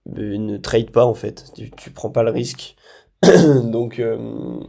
[0.06, 2.76] ne trades pas en fait, tu, tu prends pas le risque.
[3.64, 4.60] Donc euh,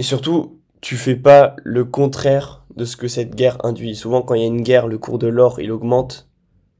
[0.00, 3.94] et surtout, tu fais pas le contraire de ce que cette guerre induit.
[3.94, 6.30] Souvent, quand il y a une guerre, le cours de l'or, il augmente.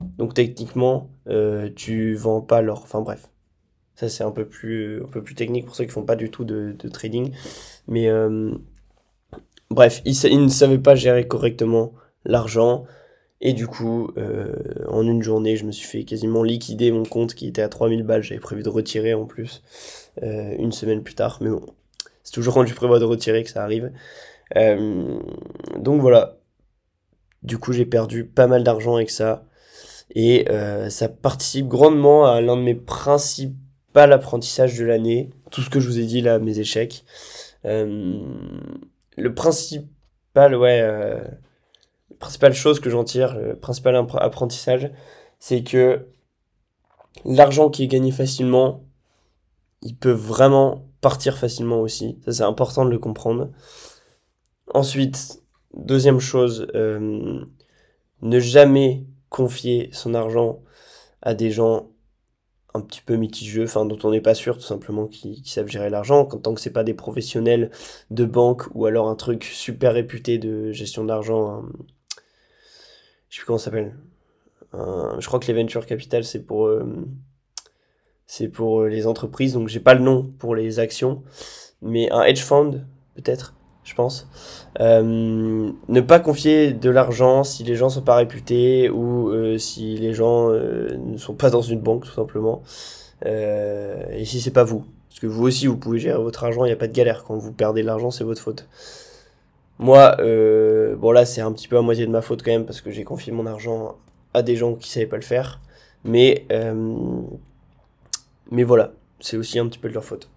[0.00, 2.80] Donc, techniquement, euh, tu vends pas l'or.
[2.82, 3.28] Enfin, bref.
[3.94, 6.30] Ça, c'est un peu plus, un peu plus technique pour ceux qui font pas du
[6.30, 7.32] tout de, trading.
[7.88, 8.52] Mais, euh,
[9.68, 11.92] bref, ils, ils, ne savaient pas gérer correctement
[12.24, 12.86] l'argent.
[13.42, 14.54] Et du coup, euh,
[14.88, 18.02] en une journée, je me suis fait quasiment liquider mon compte qui était à 3000
[18.02, 18.22] balles.
[18.22, 19.62] J'avais prévu de retirer en plus
[20.22, 21.38] euh, une semaine plus tard.
[21.40, 21.64] Mais bon,
[22.22, 23.92] c'est toujours quand tu prévois de retirer que ça arrive.
[24.56, 25.20] Euh,
[25.76, 26.38] donc voilà.
[27.42, 29.44] Du coup, j'ai perdu pas mal d'argent avec ça.
[30.14, 33.54] Et euh, ça participe grandement à l'un de mes principaux
[33.94, 35.30] apprentissages de l'année.
[35.50, 37.04] Tout ce que je vous ai dit là, mes échecs.
[37.64, 44.90] Le principal, ouais, la principale chose que j'en tire, le principal apprentissage,
[45.38, 46.06] c'est que
[47.24, 48.84] l'argent qui est gagné facilement,
[49.82, 52.18] il peut vraiment partir facilement aussi.
[52.24, 53.50] Ça, c'est important de le comprendre.
[54.74, 55.42] Ensuite,
[55.74, 57.44] deuxième chose, euh,
[58.22, 60.62] ne jamais confier son argent
[61.22, 61.90] à des gens
[62.74, 65.90] un petit peu mitigeux, enfin dont on n'est pas sûr tout simplement qui, savent gérer
[65.90, 67.70] l'argent, tant que c'est pas des professionnels
[68.10, 71.64] de banque ou alors un truc super réputé de gestion d'argent,
[73.28, 73.96] je sais plus comment ça s'appelle.
[74.72, 76.84] je crois que les venture capital c'est pour euh,
[78.30, 81.24] c'est pour euh, les entreprises, donc j'ai pas le nom pour les actions,
[81.82, 82.84] mais un hedge fund
[83.16, 84.28] peut-être je pense.
[84.78, 89.96] Euh, ne pas confier de l'argent si les gens sont pas réputés ou euh, si
[89.96, 92.62] les gens ne sont pas dans une banque tout simplement.
[93.26, 96.68] Et si c'est pas vous, parce que vous aussi vous pouvez gérer votre argent, il
[96.68, 97.24] n'y a pas de galère.
[97.24, 98.68] Quand vous perdez de l'argent, c'est votre faute.
[99.80, 100.14] Moi,
[100.98, 102.92] bon là c'est un petit peu à moitié de ma faute quand même parce que
[102.92, 103.96] j'ai confié mon argent
[104.34, 105.60] à des gens qui savaient pas le faire.
[106.04, 106.46] Mais
[108.50, 110.28] mais voilà, c'est aussi un petit peu de leur faute.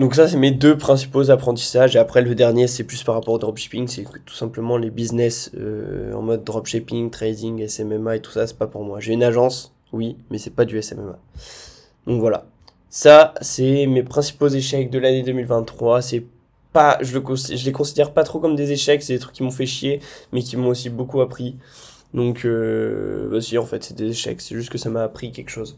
[0.00, 1.94] Donc ça, c'est mes deux principaux apprentissages.
[1.94, 3.86] Et après, le dernier, c'est plus par rapport au dropshipping.
[3.86, 8.46] C'est que tout simplement, les business euh, en mode dropshipping, trading, SMMA et tout ça,
[8.46, 8.98] c'est pas pour moi.
[9.00, 11.18] J'ai une agence, oui, mais c'est pas du SMMA.
[12.06, 12.46] Donc voilà.
[12.88, 16.00] Ça, c'est mes principaux échecs de l'année 2023.
[16.00, 16.24] C'est
[16.72, 19.02] pas, je, le, je les considère pas trop comme des échecs.
[19.02, 20.00] C'est des trucs qui m'ont fait chier,
[20.32, 21.56] mais qui m'ont aussi beaucoup appris.
[22.14, 24.40] Donc, euh, bah si, en fait, c'est des échecs.
[24.40, 25.76] C'est juste que ça m'a appris quelque chose.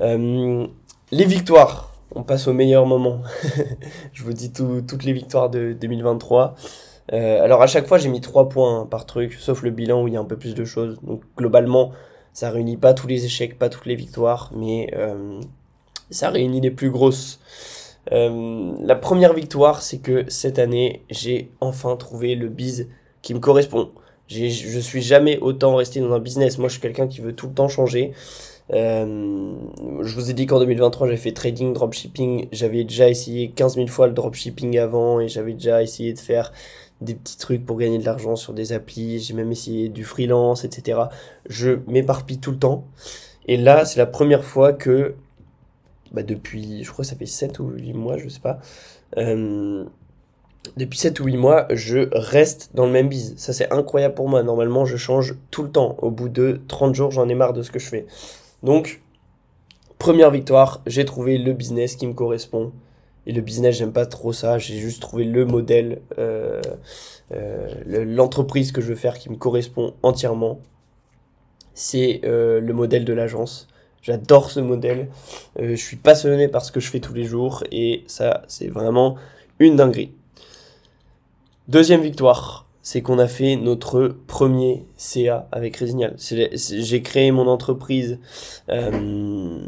[0.00, 0.66] Euh,
[1.10, 3.20] les victoires on passe au meilleur moment.
[4.12, 6.54] je vous dis tout, toutes les victoires de 2023.
[7.12, 10.08] Euh, alors à chaque fois j'ai mis 3 points par truc, sauf le bilan où
[10.08, 10.98] il y a un peu plus de choses.
[11.02, 11.92] Donc globalement
[12.32, 15.40] ça réunit pas tous les échecs, pas toutes les victoires, mais euh,
[16.10, 17.40] ça réunit les plus grosses.
[18.10, 22.88] La première victoire c'est que cette année j'ai enfin trouvé le biz
[23.20, 23.90] qui me correspond.
[24.28, 26.56] Je suis jamais autant resté dans un business.
[26.56, 28.12] Moi je suis quelqu'un qui veut tout le temps changer.
[28.72, 29.54] Euh,
[30.02, 32.48] je vous ai dit qu'en 2023, j'avais fait trading, dropshipping.
[32.52, 36.52] J'avais déjà essayé 15 000 fois le dropshipping avant et j'avais déjà essayé de faire
[37.00, 39.20] des petits trucs pour gagner de l'argent sur des applis.
[39.20, 41.00] J'ai même essayé du freelance, etc.
[41.48, 42.84] Je m'éparpille tout le temps.
[43.46, 45.14] Et là, c'est la première fois que,
[46.12, 48.58] bah depuis, je crois que ça fait 7 ou 8 mois, je sais pas.
[49.16, 49.84] Euh,
[50.76, 53.34] depuis 7 ou 8 mois, je reste dans le même biz.
[53.38, 54.42] Ça, c'est incroyable pour moi.
[54.42, 55.96] Normalement, je change tout le temps.
[56.02, 58.06] Au bout de 30 jours, j'en ai marre de ce que je fais.
[58.62, 59.02] Donc,
[59.98, 62.72] première victoire, j'ai trouvé le business qui me correspond.
[63.26, 64.58] Et le business, j'aime pas trop ça.
[64.58, 66.62] J'ai juste trouvé le modèle, euh,
[67.32, 70.60] euh, l'entreprise que je veux faire qui me correspond entièrement.
[71.74, 73.68] C'est euh, le modèle de l'agence.
[74.00, 75.08] J'adore ce modèle.
[75.60, 77.64] Je suis passionné par ce que je fais tous les jours.
[77.70, 79.16] Et ça, c'est vraiment
[79.58, 80.12] une dinguerie.
[81.66, 86.16] Deuxième victoire, c'est qu'on a fait notre premier CA avec Résignal.
[86.18, 88.18] J'ai créé mon entreprise
[88.70, 89.60] euh,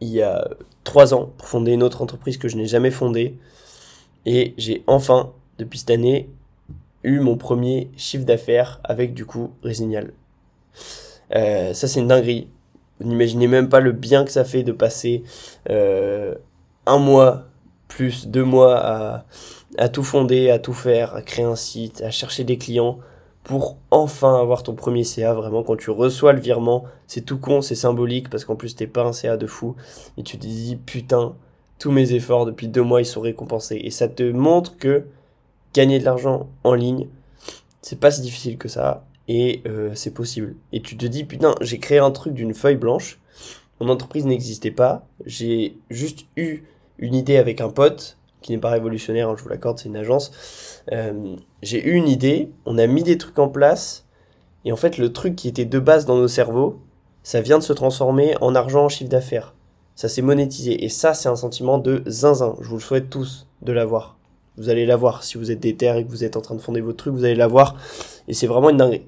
[0.00, 0.48] il y a
[0.84, 3.36] trois ans pour fonder une autre entreprise que je n'ai jamais fondée.
[4.26, 6.28] Et j'ai enfin, depuis cette année,
[7.02, 10.12] eu mon premier chiffre d'affaires avec du coup Résignal.
[11.34, 12.48] Euh, ça c'est une dinguerie.
[13.00, 15.24] Vous n'imaginez même pas le bien que ça fait de passer
[15.68, 16.34] euh,
[16.86, 17.44] un mois
[17.88, 19.24] plus deux mois à,
[19.78, 22.98] à tout fonder, à tout faire, à créer un site, à chercher des clients
[23.42, 25.34] pour enfin avoir ton premier CA.
[25.34, 28.86] Vraiment, quand tu reçois le virement, c'est tout con, c'est symbolique parce qu'en plus t'es
[28.86, 29.76] pas un CA de fou.
[30.16, 31.34] Et tu te dis putain,
[31.78, 33.80] tous mes efforts depuis deux mois ils sont récompensés.
[33.82, 35.04] Et ça te montre que
[35.74, 37.08] gagner de l'argent en ligne,
[37.82, 39.04] c'est pas si difficile que ça.
[39.28, 40.56] Et euh, c'est possible.
[40.72, 43.20] Et tu te dis putain, j'ai créé un truc d'une feuille blanche,
[43.80, 46.62] mon entreprise n'existait pas, j'ai juste eu
[46.98, 49.96] une idée avec un pote qui n'est pas révolutionnaire, hein, je vous l'accorde, c'est une
[49.96, 50.30] agence.
[50.92, 54.04] Euh, j'ai eu une idée, on a mis des trucs en place,
[54.64, 56.80] et en fait, le truc qui était de base dans nos cerveaux,
[57.22, 59.54] ça vient de se transformer en argent, en chiffre d'affaires.
[59.94, 62.56] Ça s'est monétisé, et ça, c'est un sentiment de zinzin.
[62.60, 64.16] Je vous le souhaite tous de l'avoir.
[64.56, 65.24] Vous allez l'avoir.
[65.24, 67.24] Si vous êtes déter et que vous êtes en train de fonder votre truc, vous
[67.24, 67.76] allez l'avoir.
[68.28, 69.06] Et c'est vraiment une dinguerie.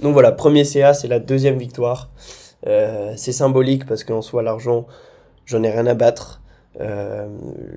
[0.00, 2.10] Donc voilà, premier CA, c'est la deuxième victoire.
[2.66, 4.86] Euh, c'est symbolique parce qu'en soi, l'argent,
[5.46, 6.40] j'en ai rien à battre.
[6.80, 7.28] Euh,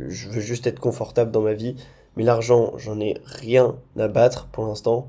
[0.08, 1.76] je veux juste être confortable dans ma vie.
[2.18, 5.08] Mais l'argent, j'en ai rien à battre pour l'instant.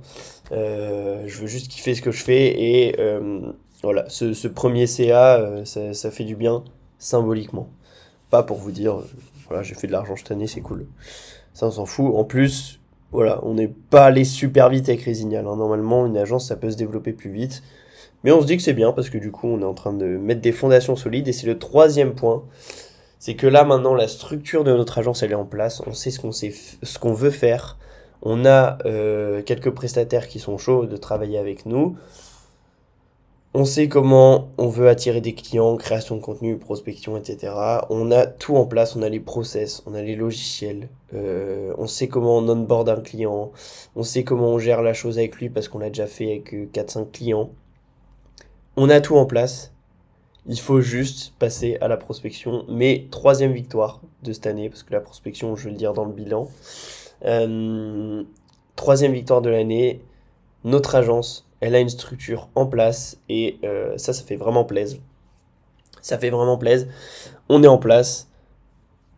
[0.52, 2.62] Euh, je veux juste kiffer ce que je fais.
[2.62, 3.40] Et euh,
[3.82, 6.62] voilà, ce, premier CA, ça, ça, fait du bien
[6.98, 7.68] symboliquement.
[8.30, 8.98] Pas pour vous dire,
[9.48, 10.86] voilà, j'ai fait de l'argent cette année, c'est cool.
[11.54, 12.14] Ça, on s'en fout.
[12.14, 12.78] En plus,
[13.10, 15.46] voilà, on n'est pas allé super vite avec Résignal.
[15.46, 15.56] Hein.
[15.56, 17.62] Normalement, une agence, ça peut se développer plus vite.
[18.24, 19.92] Mais on se dit que c'est bien parce que du coup, on est en train
[19.92, 21.28] de mettre des fondations solides.
[21.28, 22.44] Et c'est le troisième point
[23.22, 26.10] c'est que là maintenant la structure de notre agence elle est en place, on sait
[26.10, 27.78] ce qu'on sait, ce qu'on veut faire,
[28.20, 31.96] on a euh, quelques prestataires qui sont chauds de travailler avec nous,
[33.54, 37.54] on sait comment on veut attirer des clients, création de contenu, prospection, etc.
[37.90, 41.86] On a tout en place, on a les process, on a les logiciels, euh, on
[41.86, 43.52] sait comment on onboard un client,
[43.94, 46.52] on sait comment on gère la chose avec lui parce qu'on l'a déjà fait avec
[46.52, 47.50] 4-5 euh, clients.
[48.74, 49.71] On a tout en place
[50.46, 52.64] il faut juste passer à la prospection.
[52.68, 56.04] Mais troisième victoire de cette année, parce que la prospection, je vais le dire dans
[56.04, 56.48] le bilan.
[57.24, 58.24] Euh,
[58.76, 60.02] troisième victoire de l'année.
[60.64, 65.00] Notre agence, elle a une structure en place et euh, ça, ça fait vraiment plaisir.
[66.00, 66.88] Ça fait vraiment plaisir.
[67.48, 68.28] On est en place.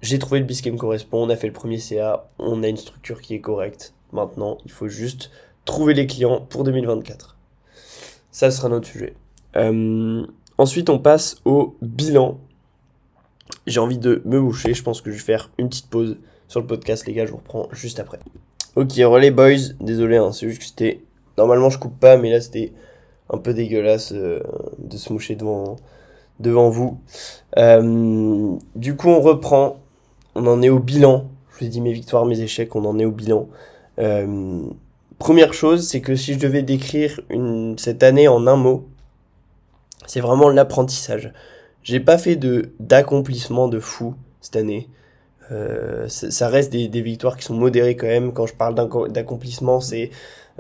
[0.03, 1.25] J'ai trouvé le bis qui me correspond.
[1.25, 2.29] On a fait le premier CA.
[2.39, 3.95] On a une structure qui est correcte.
[4.13, 5.31] Maintenant, il faut juste
[5.65, 7.37] trouver les clients pour 2024.
[8.31, 9.15] Ça sera notre sujet.
[9.57, 12.38] Euh, Ensuite, on passe au bilan.
[13.67, 14.75] J'ai envie de me boucher.
[14.75, 16.17] Je pense que je vais faire une petite pause
[16.49, 17.27] sur le podcast, les gars.
[17.27, 18.19] Je vous reprends juste après.
[18.77, 19.73] Ok, relais boys.
[19.81, 21.01] Désolé, hein, c'est juste que c'était.
[21.37, 22.73] Normalement, je coupe pas, mais là, c'était
[23.31, 24.40] un peu dégueulasse euh,
[24.79, 25.77] de se moucher devant,
[26.71, 26.99] vous.
[27.59, 29.81] Euh, du coup, on reprend.
[30.37, 31.29] On en est au bilan.
[31.53, 32.75] Je vous ai dit mes victoires, mes échecs.
[32.77, 33.49] On en est au bilan.
[33.99, 34.62] Euh,
[35.19, 37.21] première chose, c'est que si je devais décrire
[37.77, 38.88] cette année en un mot,
[40.07, 41.33] c'est vraiment l'apprentissage.
[41.83, 44.88] J'ai pas fait de d'accomplissement de fou cette année.
[45.53, 48.33] Euh, ça reste des, victoires qui sont modérées quand même.
[48.33, 48.75] Quand je parle
[49.11, 50.11] d'accomplissement, c'est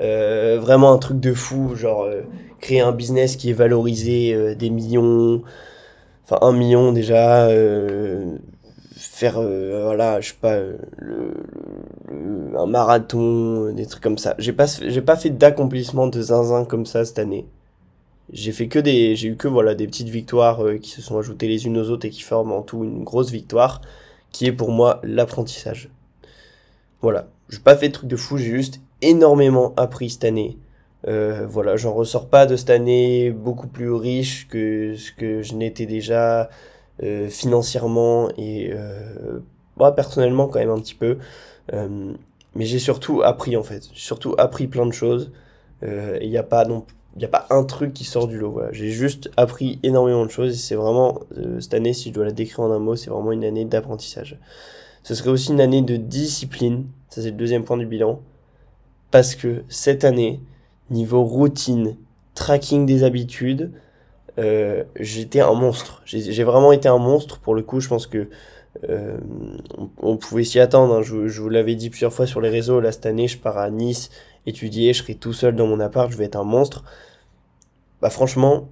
[0.00, 2.22] euh, vraiment un truc de fou, genre euh,
[2.60, 5.42] créer un business qui est valorisé des millions,
[6.24, 7.48] enfin un million déjà,
[8.96, 10.58] faire voilà, je sais pas,
[12.58, 14.34] un marathon, des trucs comme ça.
[14.38, 17.46] J'ai pas j'ai pas fait d'accomplissement de zinzin comme ça cette année
[18.32, 21.18] j'ai fait que des j'ai eu que voilà des petites victoires euh, qui se sont
[21.18, 23.80] ajoutées les unes aux autres et qui forment en tout une grosse victoire
[24.32, 25.90] qui est pour moi l'apprentissage.
[27.02, 30.58] Voilà, j'ai pas fait de trucs de fou, j'ai juste énormément appris cette année.
[31.06, 35.54] Euh, voilà, j'en ressors pas de cette année beaucoup plus riche que ce que je
[35.54, 36.48] n'étais déjà
[37.02, 38.72] euh, financièrement et
[39.76, 41.18] moi personnellement quand même un petit peu.
[41.72, 45.30] Mais j'ai surtout appris en fait, surtout appris plein de choses.
[45.82, 46.84] Il n'y a pas non
[47.14, 48.50] il n'y a pas un truc qui sort du lot.
[48.50, 48.72] Voilà.
[48.72, 52.24] J'ai juste appris énormément de choses et c'est vraiment, euh, cette année, si je dois
[52.24, 54.38] la décrire en un mot, c'est vraiment une année d'apprentissage.
[55.04, 58.20] Ce serait aussi une année de discipline, ça c'est le deuxième point du bilan,
[59.10, 60.40] parce que cette année,
[60.90, 61.96] niveau routine,
[62.34, 63.70] tracking des habitudes,
[64.38, 66.02] euh, j'étais un monstre.
[66.04, 68.28] J'ai vraiment été un monstre pour le coup, je pense que
[68.88, 69.18] euh,
[70.02, 70.94] on, pouvait s'y attendre.
[70.94, 71.02] Hein.
[71.02, 72.80] Je, je, vous l'avais dit plusieurs fois sur les réseaux.
[72.80, 74.10] Là, cette année, je pars à Nice
[74.46, 76.84] étudier, je serai tout seul dans mon appart, je vais être un monstre.
[78.00, 78.68] Bah franchement,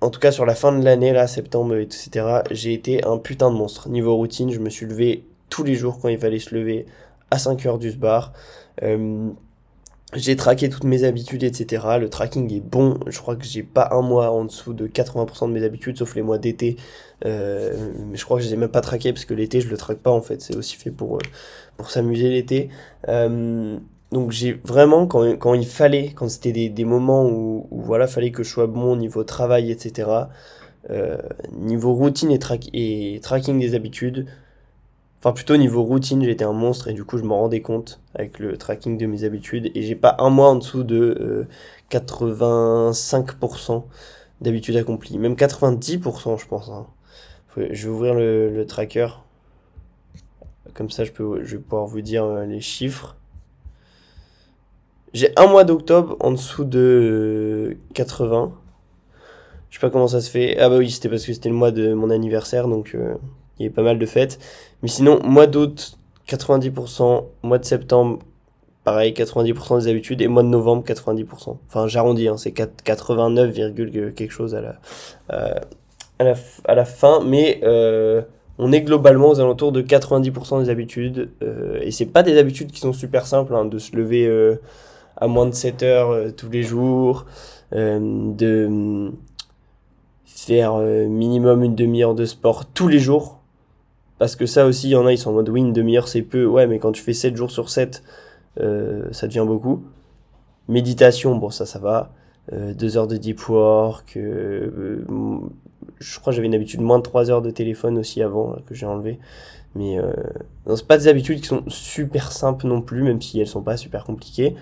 [0.00, 3.50] en tout cas sur la fin de l'année, là, septembre, etc., j'ai été un putain
[3.50, 3.88] de monstre.
[3.88, 6.86] Niveau routine, je me suis levé tous les jours quand il fallait se lever
[7.30, 8.32] à 5 heures du bar.
[8.82, 9.30] Euh,
[10.14, 11.98] j'ai traqué toutes mes habitudes, etc.
[12.00, 12.98] Le tracking est bon.
[13.06, 16.14] Je crois que j'ai pas un mois en dessous de 80% de mes habitudes, sauf
[16.14, 16.76] les mois d'été.
[17.26, 19.76] Euh, je crois que je les ai même pas traqués parce que l'été, je le
[19.76, 20.40] traque pas en fait.
[20.40, 21.20] C'est aussi fait pour, euh,
[21.76, 22.70] pour s'amuser l'été.
[23.08, 23.78] Euh,
[24.12, 28.30] donc j'ai vraiment, quand, quand il fallait, quand c'était des, des moments où, voilà, fallait
[28.30, 30.10] que je sois bon au niveau travail, etc.,
[30.90, 31.18] euh,
[31.52, 34.26] niveau routine et, track et tracking des habitudes,
[35.18, 38.38] enfin plutôt niveau routine, j'étais un monstre et du coup je m'en rendais compte avec
[38.38, 41.48] le tracking de mes habitudes et j'ai pas un mois en dessous de euh,
[41.90, 43.84] 85%
[44.40, 46.70] d'habitudes accomplies, même 90% je pense.
[46.70, 46.86] Hein.
[47.56, 49.08] Je vais ouvrir le, le, tracker,
[50.74, 53.16] comme ça je, peux, je vais pouvoir vous dire euh, les chiffres.
[55.14, 58.52] J'ai un mois d'octobre en dessous de 80.
[59.70, 60.58] Je sais pas comment ça se fait.
[60.58, 63.14] Ah bah oui, c'était parce que c'était le mois de mon anniversaire, donc euh,
[63.58, 64.38] il y avait pas mal de fêtes.
[64.82, 67.24] Mais sinon, mois d'août, 90%.
[67.42, 68.18] Mois de septembre,
[68.84, 70.20] pareil, 90% des habitudes.
[70.20, 71.56] Et mois de novembre, 90%.
[71.68, 73.54] Enfin, j'arrondis, hein, c'est 89,
[74.14, 74.80] quelque chose à la,
[75.32, 75.54] euh,
[76.18, 76.34] à la,
[76.66, 77.22] à la fin.
[77.24, 78.22] Mais euh,
[78.58, 81.30] on est globalement aux alentours de 90% des habitudes.
[81.80, 84.58] Et c'est pas des habitudes qui sont super simples, hein, de se lever
[85.20, 87.26] à moins de 7 heures euh, tous les jours,
[87.74, 89.12] euh, de
[90.24, 93.40] faire euh, minimum une demi-heure de sport tous les jours.
[94.18, 96.08] Parce que ça aussi, il y en a, ils sont en mode oui, une demi-heure
[96.08, 96.44] c'est peu.
[96.46, 98.02] Ouais, mais quand tu fais 7 jours sur 7,
[98.56, 99.84] ça devient beaucoup.
[100.66, 102.10] Méditation, bon, ça, ça va.
[102.52, 104.16] Euh, deux heures de deep work.
[104.16, 105.00] Euh,
[105.98, 108.74] je crois j'avais une habitude de moins de 3 heures de téléphone aussi avant, que
[108.74, 109.18] j'ai enlevé.
[109.74, 110.12] Mais euh,
[110.74, 113.76] c'est pas des habitudes qui sont super simples non plus, même si elles sont pas
[113.76, 114.56] super compliquées.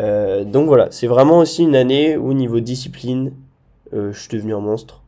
[0.00, 3.32] Euh, donc voilà, c'est vraiment aussi une année où niveau discipline,
[3.92, 5.02] euh, je suis devenu un monstre.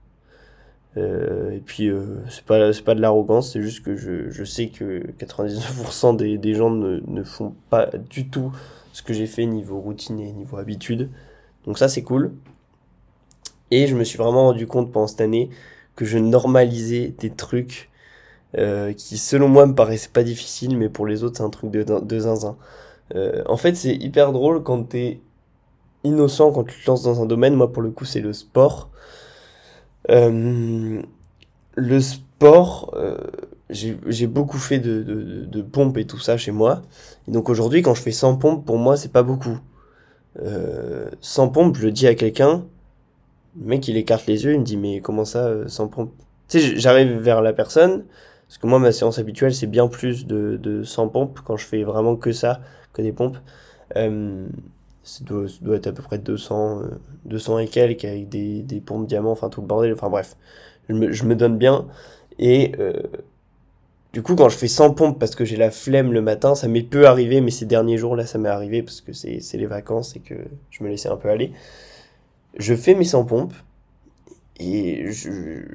[0.96, 4.44] Euh, et puis euh, c'est pas c'est pas de l'arrogance, c'est juste que je, je
[4.44, 8.50] sais que 99% des, des gens ne, ne font pas du tout
[8.92, 11.10] ce que j'ai fait niveau routine et niveau habitude.
[11.66, 12.32] Donc ça c'est cool.
[13.70, 15.50] Et je me suis vraiment rendu compte pendant cette année
[15.96, 17.90] que je normalisais des trucs
[18.56, 21.70] euh, qui selon moi me paraissaient pas difficiles, mais pour les autres c'est un truc
[21.70, 22.56] de, de zinzin.
[23.14, 25.20] Euh, en fait c'est hyper drôle quand t'es
[26.04, 28.90] innocent, quand tu te lances dans un domaine, moi pour le coup c'est le sport.
[30.10, 31.02] Euh,
[31.74, 33.18] le sport, euh,
[33.68, 36.82] j'ai beaucoup fait de, de, pompes et tout ça chez moi.
[37.28, 39.58] Et donc aujourd'hui quand je fais 100 pompes, pour moi c'est pas beaucoup.
[41.20, 42.64] Sans pompe, je le dis à quelqu'un,
[43.58, 46.12] le mec il écarte les yeux, il me dit mais comment ça sans pompe
[46.48, 48.04] Tu sais, j'arrive vers la personne,
[48.48, 51.66] parce que moi ma séance habituelle c'est bien plus de, de 100 pompes, quand je
[51.66, 52.60] fais vraiment que ça,
[52.92, 53.38] que des pompes.
[53.96, 54.46] Euh,
[55.02, 56.80] ça doit, être à peu près 200,
[57.26, 60.36] 200 et quelques avec des, des pompes diamants, enfin tout le bordel, enfin bref.
[60.88, 61.86] Je me, je me donne bien.
[62.38, 62.94] Et euh,
[64.12, 66.68] du coup, quand je fais 100 pompes parce que j'ai la flemme le matin, ça
[66.68, 69.66] m'est peu arrivé, mais ces derniers jours, là, ça m'est arrivé parce que c'est les
[69.66, 70.34] vacances et que
[70.70, 71.52] je me laissais un peu aller.
[72.58, 73.54] Je fais mes 100 pompes
[74.58, 75.04] et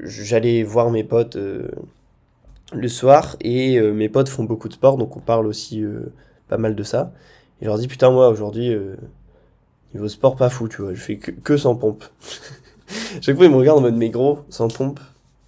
[0.03, 1.69] j'allais voir mes potes euh,
[2.71, 6.13] le soir et euh, mes potes font beaucoup de sport, donc on parle aussi euh,
[6.47, 7.11] pas mal de ça.
[7.61, 8.95] Et je leur dis, putain, moi, aujourd'hui, euh,
[9.93, 12.05] niveau sport, pas fou, tu vois, je fais que, que 100 pompes.
[13.21, 14.99] Chaque fois, ils me regardent en mode, mais gros, 100 pompes,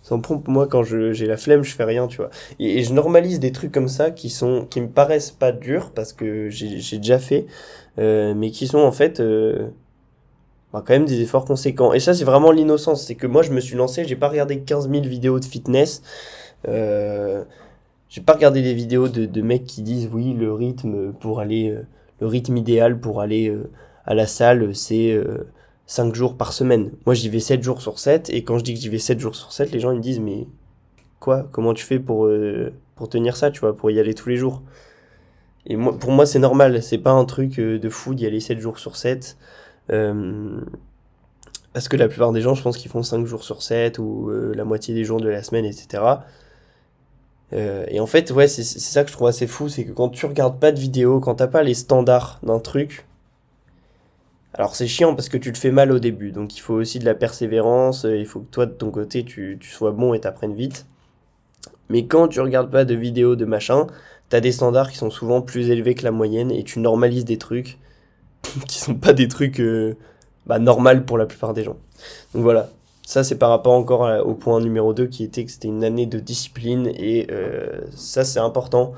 [0.03, 2.29] sans pompe, moi, quand j'ai la flemme, je fais rien, tu vois.
[2.59, 5.91] Et, et, je normalise des trucs comme ça qui sont, qui me paraissent pas durs
[5.91, 7.45] parce que j'ai déjà fait,
[7.99, 9.69] euh, mais qui sont en fait, euh,
[10.73, 11.93] bah, quand même des efforts conséquents.
[11.93, 13.05] Et ça, c'est vraiment l'innocence.
[13.07, 16.01] C'est que moi, je me suis lancé, j'ai pas regardé 15 000 vidéos de fitness.
[16.67, 17.43] Euh,
[18.13, 21.71] j'ai pas regardé des vidéos de, de mecs qui disent oui, le rythme pour aller,
[21.71, 21.81] euh,
[22.21, 23.71] le rythme idéal pour aller euh,
[24.05, 25.49] à la salle, c'est euh,
[25.87, 26.91] 5 jours par semaine.
[27.07, 29.19] Moi, j'y vais 7 jours sur 7, et quand je dis que j'y vais 7
[29.19, 30.45] jours sur 7, les gens ils me disent, mais
[31.19, 31.49] quoi?
[31.51, 32.29] Comment tu fais pour,
[32.95, 34.61] pour tenir ça, tu vois, pour y aller tous les jours?
[35.65, 38.59] Et moi, pour moi, c'est normal, c'est pas un truc de fou d'y aller 7
[38.59, 39.37] jours sur 7.
[39.91, 40.61] Euh,
[41.73, 44.29] parce que la plupart des gens, je pense qu'ils font 5 jours sur 7, ou
[44.53, 46.03] la moitié des jours de la semaine, etc.
[47.53, 50.09] Euh, et en fait, ouais, c'est ça que je trouve assez fou, c'est que quand
[50.09, 53.05] tu regardes pas de vidéo, quand t'as pas les standards d'un truc,
[54.53, 56.99] alors c'est chiant parce que tu te fais mal au début, donc il faut aussi
[56.99, 60.19] de la persévérance, il faut que toi de ton côté tu, tu sois bon et
[60.19, 60.85] t'apprennes vite.
[61.89, 63.87] Mais quand tu regardes pas de vidéos de machin,
[64.29, 67.37] t'as des standards qui sont souvent plus élevés que la moyenne et tu normalises des
[67.37, 67.79] trucs
[68.67, 69.95] qui sont pas des trucs euh,
[70.45, 71.77] bah, normal pour la plupart des gens.
[72.33, 72.69] Donc voilà,
[73.05, 75.83] ça c'est par rapport encore à, au point numéro 2 qui était que c'était une
[75.83, 78.93] année de discipline et euh, ça c'est important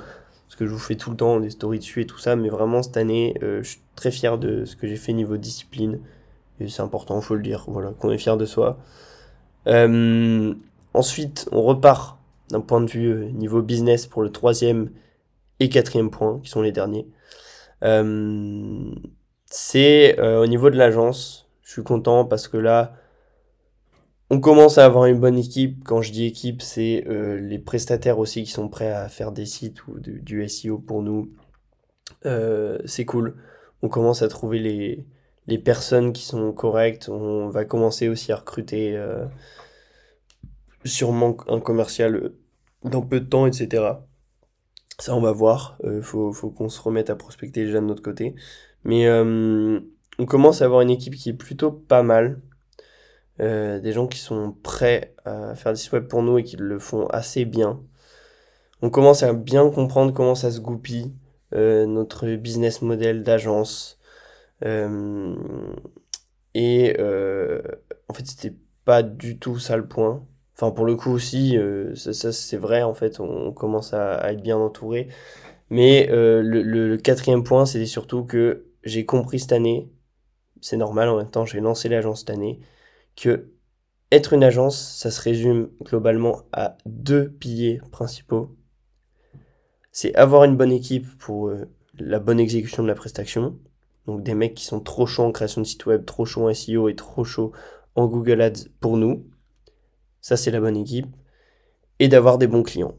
[0.48, 2.48] parce que je vous fais tout le temps des stories dessus et tout ça, mais
[2.48, 6.00] vraiment cette année, euh, je suis très fier de ce que j'ai fait niveau discipline.
[6.62, 8.78] Et c'est important, faut le dire, voilà, qu'on est fier de soi.
[9.68, 10.54] Euh,
[10.94, 12.18] ensuite, on repart
[12.52, 14.92] d'un point de vue euh, niveau business pour le troisième
[15.60, 17.08] et quatrième point, qui sont les derniers.
[17.84, 18.92] Euh,
[19.46, 21.50] c'est euh, au niveau de l'agence.
[21.64, 22.94] Je suis content parce que là,
[24.30, 25.84] on commence à avoir une bonne équipe.
[25.84, 29.46] Quand je dis équipe, c'est euh, les prestataires aussi qui sont prêts à faire des
[29.46, 31.32] sites ou du SEO pour nous.
[32.26, 33.36] Euh, c'est cool.
[33.82, 35.06] on commence à trouver les,
[35.48, 37.10] les personnes qui sont correctes.
[37.10, 39.26] On va commencer aussi à recruter euh,
[40.86, 42.32] sûrement un commercial
[42.84, 43.84] dans peu de temps, etc.
[45.00, 45.78] Ça, on va voir.
[45.84, 48.36] Il faut, faut qu'on se remette à prospecter déjà de notre côté.
[48.84, 52.42] Mais on commence à avoir une équipe qui est plutôt pas mal.
[53.42, 56.56] Euh, des gens qui sont prêts à faire des sites web pour nous et qui
[56.56, 57.82] le font assez bien.
[58.82, 61.14] On commence à bien comprendre comment ça se goupille,
[61.54, 64.00] euh, notre business model d'agence.
[64.64, 65.36] Euh,
[66.54, 66.96] et
[68.10, 68.56] en fait, c'était
[68.86, 70.26] pas du tout ça le point.
[70.56, 71.58] Enfin, pour le coup aussi,
[71.96, 75.10] ça, c'est vrai, en fait, on, commence à, être bien entouré.
[75.70, 79.90] Mais le, le, quatrième point, c'était surtout que j'ai compris cette année,
[80.62, 82.62] c'est normal en même temps, j'ai lancé l'agence cette année,
[83.16, 83.50] que
[84.12, 88.56] être une agence, ça se résume globalement à deux piliers principaux.
[89.92, 91.66] C'est avoir une bonne équipe pour euh,
[91.98, 93.58] la bonne exécution de la prestation.
[94.06, 96.54] Donc des mecs qui sont trop chauds en création de site web, trop chauds en
[96.54, 97.52] SEO et trop chauds
[97.96, 99.26] en Google Ads pour nous.
[100.22, 101.08] Ça, c'est la bonne équipe.
[102.00, 102.96] Et d'avoir des bons clients.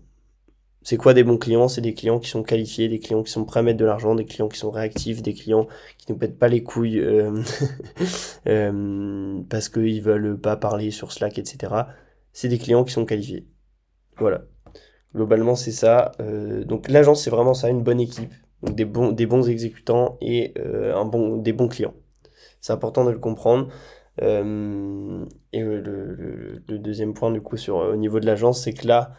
[0.87, 1.67] C'est quoi des bons clients?
[1.67, 4.15] C'est des clients qui sont qualifiés, des clients qui sont prêts à mettre de l'argent,
[4.15, 5.67] des clients qui sont réactifs, des clients
[5.99, 7.43] qui nous pètent pas les couilles euh,
[8.47, 11.75] euh, parce qu'ils veulent pas parler sur Slack, etc.
[12.33, 13.49] C'est des clients qui sont qualifiés.
[14.19, 14.43] Voilà.
[15.13, 16.13] Globalement, c'est ça.
[16.21, 18.33] Euh, donc l'agence, c'est vraiment ça, une bonne équipe,
[18.63, 20.55] donc des bons, des bons exécutants et
[20.95, 21.95] un bon, des bons clients.
[22.61, 23.73] C'est important de le comprendre.
[24.21, 24.23] et
[25.61, 29.17] le, le, deuxième point, du coup, sur, au niveau de l'agence, c'est que là,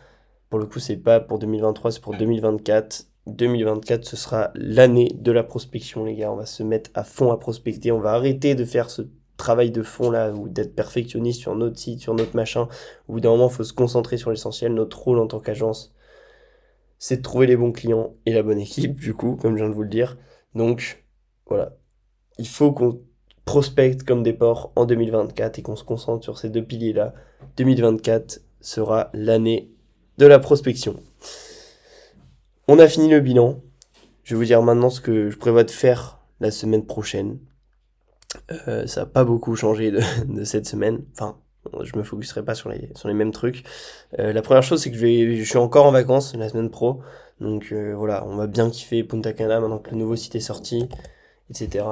[0.49, 3.05] pour le coup, c'est pas pour 2023, c'est pour 2024.
[3.27, 6.31] 2024, ce sera l'année de la prospection, les gars.
[6.31, 7.91] On va se mettre à fond à prospecter.
[7.91, 9.01] On va arrêter de faire ce
[9.35, 12.67] travail de fond là, ou d'être perfectionniste sur notre site, sur notre machin.
[13.07, 14.73] Au bout d'un moment, faut se concentrer sur l'essentiel.
[14.73, 15.93] Notre rôle en tant qu'agence,
[16.97, 19.69] c'est de trouver les bons clients et la bonne équipe, du coup, comme je viens
[19.69, 20.17] de vous le dire.
[20.55, 21.03] Donc,
[21.45, 21.75] voilà.
[22.39, 23.01] Il faut qu'on
[23.45, 27.13] prospecte comme des porcs en 2024 et qu'on se concentre sur ces deux piliers-là.
[27.57, 29.71] 2024 sera l'année
[30.17, 30.95] de la prospection.
[32.67, 33.61] On a fini le bilan.
[34.23, 37.39] Je vais vous dire maintenant ce que je prévois de faire la semaine prochaine.
[38.67, 39.91] Euh, ça n'a pas beaucoup changé
[40.25, 41.03] de, cette semaine.
[41.13, 41.37] Enfin,
[41.81, 43.63] je me focuserai pas sur les, mêmes trucs.
[44.19, 47.01] Euh, la première chose, c'est que je suis encore en vacances la semaine pro.
[47.39, 50.39] Donc euh, voilà, on va bien kiffer Punta Cana maintenant que le nouveau site est
[50.39, 50.89] sorti,
[51.49, 51.85] etc.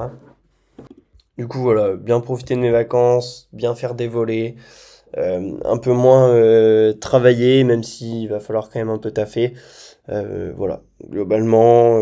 [1.38, 4.56] Du coup, voilà, bien profiter de mes vacances, bien faire des volets.
[5.18, 9.54] Euh, un peu moins euh, travaillé, même s'il va falloir quand même un peu taffer.
[10.10, 12.00] Euh, voilà, globalement,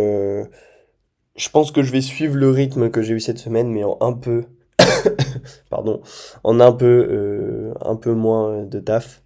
[1.35, 3.97] je pense que je vais suivre le rythme que j'ai eu cette semaine, mais en
[4.01, 4.45] un peu,
[5.69, 6.01] pardon,
[6.43, 9.23] en un peu, un peu moins de taf.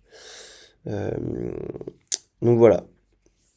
[0.85, 2.83] donc voilà.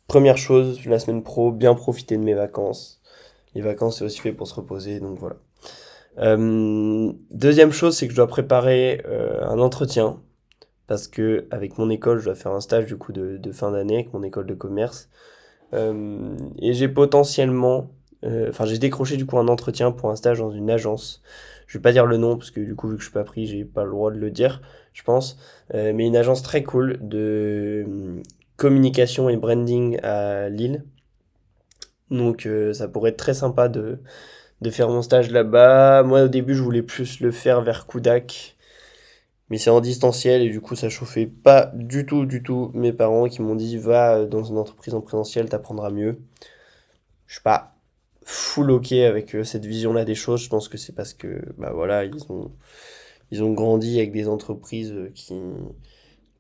[0.06, 3.00] Première chose, la semaine pro, bien profiter de mes vacances.
[3.54, 5.36] Les vacances, c'est aussi fait pour se reposer, donc voilà.
[6.18, 10.20] Euh, deuxième chose, c'est que je dois préparer euh, un entretien
[10.86, 13.94] parce que avec mon école, je dois faire un stage du coup de, fin d'année
[13.94, 15.08] avec mon école de commerce
[15.72, 17.92] euh, et j'ai potentiellement,
[18.24, 21.22] enfin j'ai décroché du coup un entretien pour un stage dans une agence.
[21.68, 23.22] Je vais pas dire le nom parce que du coup vu que je suis pas
[23.22, 25.38] pris, j'ai pas le droit de le dire, je pense.
[25.72, 28.20] mais une agence très cool de
[28.56, 30.84] communication et branding à Lille.
[32.10, 34.00] Donc ça pourrait être très sympa de
[34.60, 36.02] de faire mon stage là-bas.
[36.02, 38.56] Moi, au début, je voulais plus le faire vers Kudak.
[39.50, 42.92] Mais c'est en distanciel et du coup, ça chauffait pas du tout, du tout mes
[42.92, 46.20] parents qui m'ont dit va dans une entreprise en présentiel, t'apprendras mieux.
[47.26, 47.74] Je suis pas
[48.24, 50.42] full ok avec euh, cette vision-là des choses.
[50.42, 52.52] Je pense que c'est parce que, bah voilà, ils ont,
[53.32, 55.34] ils ont grandi avec des entreprises euh, qui,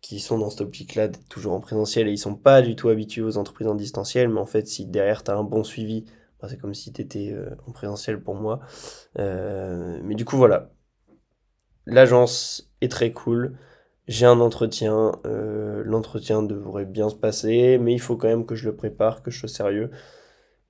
[0.00, 3.22] qui sont dans cette optique-là toujours en présentiel et ils sont pas du tout habitués
[3.22, 4.28] aux entreprises en distanciel.
[4.28, 6.04] Mais en fait, si derrière t'as un bon suivi,
[6.48, 8.60] c'est comme si tu étais euh, en présentiel pour moi.
[9.18, 10.70] Euh, mais du coup, voilà.
[11.86, 13.56] L'agence est très cool.
[14.08, 15.12] J'ai un entretien.
[15.26, 19.22] Euh, l'entretien devrait bien se passer, mais il faut quand même que je le prépare,
[19.22, 19.90] que je sois sérieux.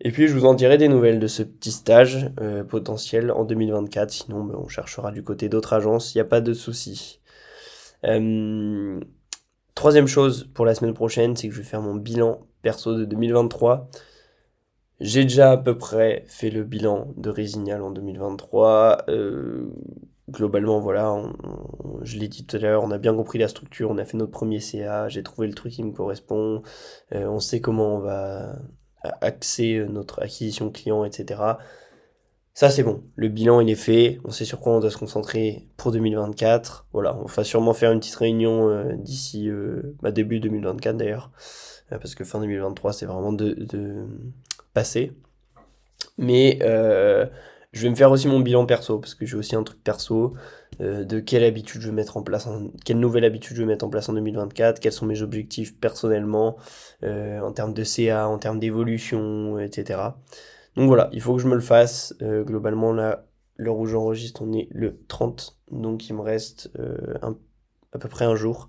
[0.01, 2.31] Et puis, je vous en dirai des nouvelles de ce petit stage
[2.69, 4.11] potentiel en 2024.
[4.11, 6.15] Sinon, ben, on cherchera du côté d'autres agences.
[6.15, 7.21] Il n'y a pas de souci.
[9.75, 13.05] troisième chose pour la semaine prochaine, c'est que je vais faire mon bilan perso de
[13.05, 13.91] 2023.
[15.01, 19.05] J'ai déjà à peu près fait le bilan de Résignal en 2023.
[19.09, 19.73] Euh,
[20.29, 21.23] globalement, voilà,
[22.03, 24.19] je l'ai dit tout à l'heure, on a bien compris la structure, on a fait
[24.19, 26.63] notre premier CA, j'ai trouvé le truc qui me correspond,
[27.15, 28.59] euh, on sait comment on va
[29.23, 31.41] axer notre acquisition client, etc.
[32.53, 33.03] Ça, c'est bon.
[33.17, 34.21] Le bilan, il est fait.
[34.25, 36.89] On sait sur quoi on doit se concentrer pour 2024.
[36.93, 39.49] Voilà, on va sûrement faire une petite réunion euh, d'ici
[40.03, 41.31] bah, début 2024 d'ailleurs.
[41.89, 43.57] parce que fin 2023, c'est vraiment de,
[44.73, 45.13] passé.
[46.19, 47.27] Mais euh,
[47.73, 50.35] Je vais me faire aussi mon bilan perso, parce que j'ai aussi un truc perso,
[50.81, 52.49] euh, de quelle habitude je vais mettre en place,
[52.85, 56.57] quelle nouvelle habitude je vais mettre en place en 2024, quels sont mes objectifs personnellement,
[57.05, 60.01] euh, en termes de CA, en termes d'évolution, etc.
[60.77, 62.15] Donc voilà, il faut que je me le fasse.
[62.21, 63.25] Globalement, là,
[63.57, 66.71] l'heure où j'enregistre, on est le 30, donc il me reste
[67.93, 68.69] à peu près un jour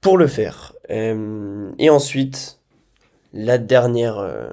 [0.00, 0.74] pour le faire.
[0.88, 2.59] et ensuite,
[3.32, 4.52] la dernière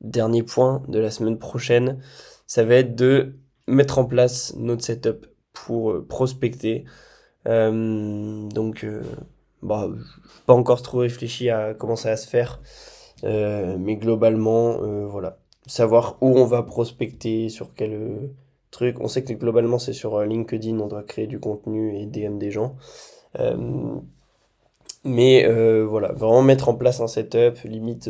[0.00, 2.00] dernier point de la semaine prochaine,
[2.46, 3.34] ça va être de
[3.66, 6.84] mettre en place notre setup pour euh, prospecter.
[7.46, 9.02] Euh, donc, euh,
[9.62, 9.88] bah,
[10.46, 12.60] pas encore trop réfléchi à comment ça va se faire,
[13.24, 14.78] mais globalement,
[15.08, 18.30] voilà, savoir où on va prospecter, sur quel
[18.70, 19.00] truc.
[19.00, 22.52] On sait que globalement, c'est sur LinkedIn, on doit créer du contenu et DM des
[22.52, 22.76] gens.
[25.08, 25.46] Mais
[25.84, 28.08] voilà, vraiment mettre en place un setup, limite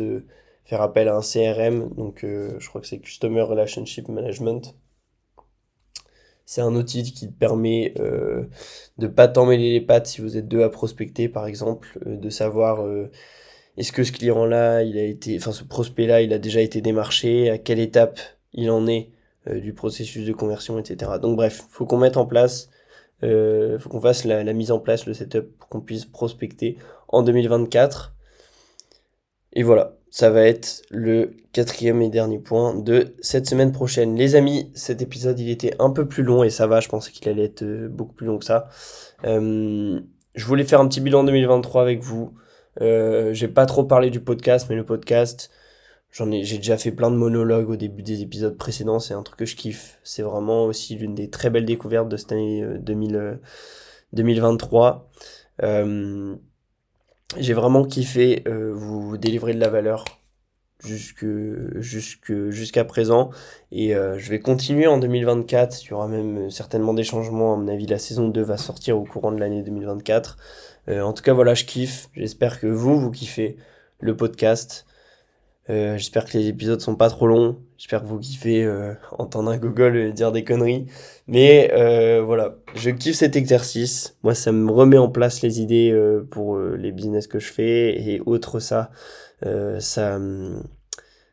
[0.69, 4.75] faire appel à un CRM, donc euh, je crois que c'est Customer Relationship Management.
[6.45, 8.45] C'est un outil qui permet euh,
[8.99, 12.29] de pas t'emmêler les pattes si vous êtes deux à prospecter, par exemple, euh, de
[12.29, 12.85] savoir
[13.77, 17.49] est-ce que ce client-là, il a été, enfin ce prospect-là, il a déjà été démarché,
[17.49, 18.19] à quelle étape
[18.53, 19.09] il en est
[19.47, 21.13] du processus de conversion, etc.
[21.19, 22.69] Donc bref, faut qu'on mette en place,
[23.21, 27.21] faut qu'on fasse la, la, mise en place, le setup pour qu'on puisse prospecter en
[27.23, 28.13] 2024.
[29.53, 34.15] Et voilà, ça va être le quatrième et dernier point de cette semaine prochaine.
[34.15, 37.11] Les amis, cet épisode il était un peu plus long et ça va, je pensais
[37.11, 38.69] qu'il allait être euh, beaucoup plus long que ça.
[39.25, 39.99] Euh,
[40.35, 42.33] je voulais faire un petit bilan 2023 avec vous.
[42.81, 45.51] Euh, j'ai pas trop parlé du podcast, mais le podcast,
[46.11, 48.99] j'en ai, j'ai déjà fait plein de monologues au début des épisodes précédents.
[48.99, 49.99] C'est un truc que je kiffe.
[50.03, 53.39] C'est vraiment aussi l'une des très belles découvertes de cette année 2000,
[54.13, 55.09] 2023.
[57.37, 60.03] J'ai vraiment kiffé euh, vous délivrer de la valeur
[60.83, 61.25] jusque
[61.75, 63.29] jusque jusqu'à présent
[63.71, 67.53] et euh, je vais continuer en 2024 il y aura même euh, certainement des changements
[67.53, 70.37] à mon avis la saison 2 va sortir au courant de l'année 2024
[70.87, 73.57] en tout cas voilà je kiffe j'espère que vous vous kiffez
[73.99, 74.87] le podcast
[75.69, 77.57] euh, j'espère que les épisodes sont pas trop longs.
[77.77, 80.87] J'espère que vous kiffez euh, entendre un Google dire des conneries.
[81.27, 84.17] Mais euh, voilà, je kiffe cet exercice.
[84.23, 85.95] Moi, ça me remet en place les idées
[86.31, 88.89] pour les business que je fais et autre ça.
[89.79, 90.19] ça,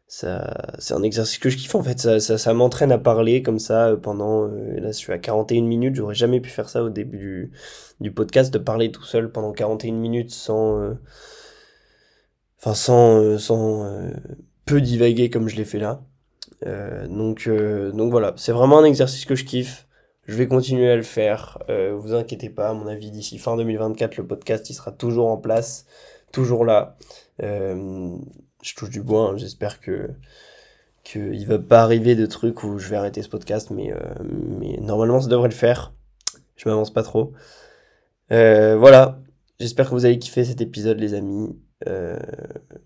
[0.08, 1.98] ça, c'est un exercice que je kiffe en fait.
[1.98, 4.46] Ça, ça, ça m'entraîne à parler comme ça pendant.
[4.46, 5.94] là, je suis à 41 minutes.
[5.94, 7.52] J'aurais jamais pu faire ça au début du,
[8.00, 10.94] du podcast, de parler tout seul pendant 41 minutes sans
[12.58, 14.10] enfin sans, euh, sans euh,
[14.64, 16.02] peu divaguer comme je l'ai fait là.
[16.66, 19.86] Euh, donc, donc voilà, c'est vraiment un exercice que je kiffe.
[20.26, 21.58] Je vais continuer à le faire.
[21.68, 25.36] vous inquiétez pas, à mon avis, d'ici fin 2024, le podcast il sera toujours en
[25.36, 25.86] place,
[26.32, 26.96] toujours là.
[27.38, 30.10] je touche du bois, hein, j'espère que
[31.04, 33.94] qu'il va pas arriver de trucs où je vais arrêter ce podcast, mais,
[34.58, 35.92] mais normalement ça devrait le faire.
[36.56, 37.32] Je m'avance pas trop.
[38.30, 39.20] voilà,
[39.60, 41.54] j'espère que vous avez kiffé cet épisode, les amis
[41.86, 42.18] euh,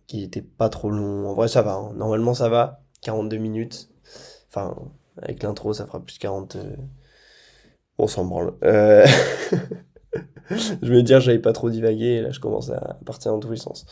[0.09, 1.29] qui était pas trop long.
[1.29, 1.75] En vrai, ça va.
[1.75, 1.93] Hein.
[1.95, 2.83] Normalement, ça va.
[3.03, 3.89] 42 minutes.
[4.49, 4.75] Enfin,
[5.23, 6.57] avec l'intro, ça fera plus 40.
[6.57, 6.77] Euh...
[7.99, 8.55] On s'en branle.
[8.65, 9.07] Euh...
[10.51, 12.07] je me dire, j'avais pas trop divagué.
[12.07, 13.87] Et là, je commence à partir dans tous les sens.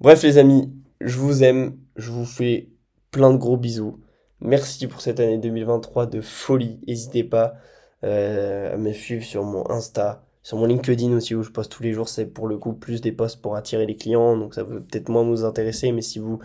[0.00, 1.76] Bref, les amis, je vous aime.
[1.96, 2.68] Je vous fais
[3.10, 4.00] plein de gros bisous.
[4.40, 6.78] Merci pour cette année 2023 de folie.
[6.86, 7.54] N'hésitez pas
[8.02, 11.92] à me suivre sur mon Insta, sur mon LinkedIn aussi, où je poste tous les
[11.92, 14.82] jours, c'est pour le coup plus des posts pour attirer les clients, donc ça peut
[14.82, 16.40] peut-être moins vous intéresser, mais si vous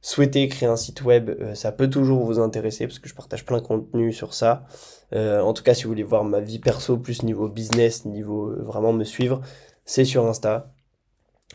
[0.00, 3.44] souhaitez créer un site web, euh, ça peut toujours vous intéresser, parce que je partage
[3.44, 4.64] plein de contenu sur ça.
[5.12, 8.48] Euh, en tout cas, si vous voulez voir ma vie perso, plus niveau business, niveau
[8.48, 9.42] euh, vraiment me suivre,
[9.84, 10.72] c'est sur Insta.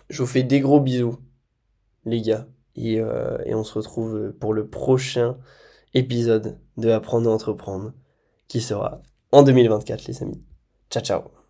[0.09, 1.17] Je vous fais des gros bisous,
[2.05, 5.37] les gars, et, et on se retrouve pour le prochain
[5.93, 7.93] épisode de Apprendre à entreprendre,
[8.47, 10.43] qui sera en 2024, les amis.
[10.89, 11.42] Ciao, ciao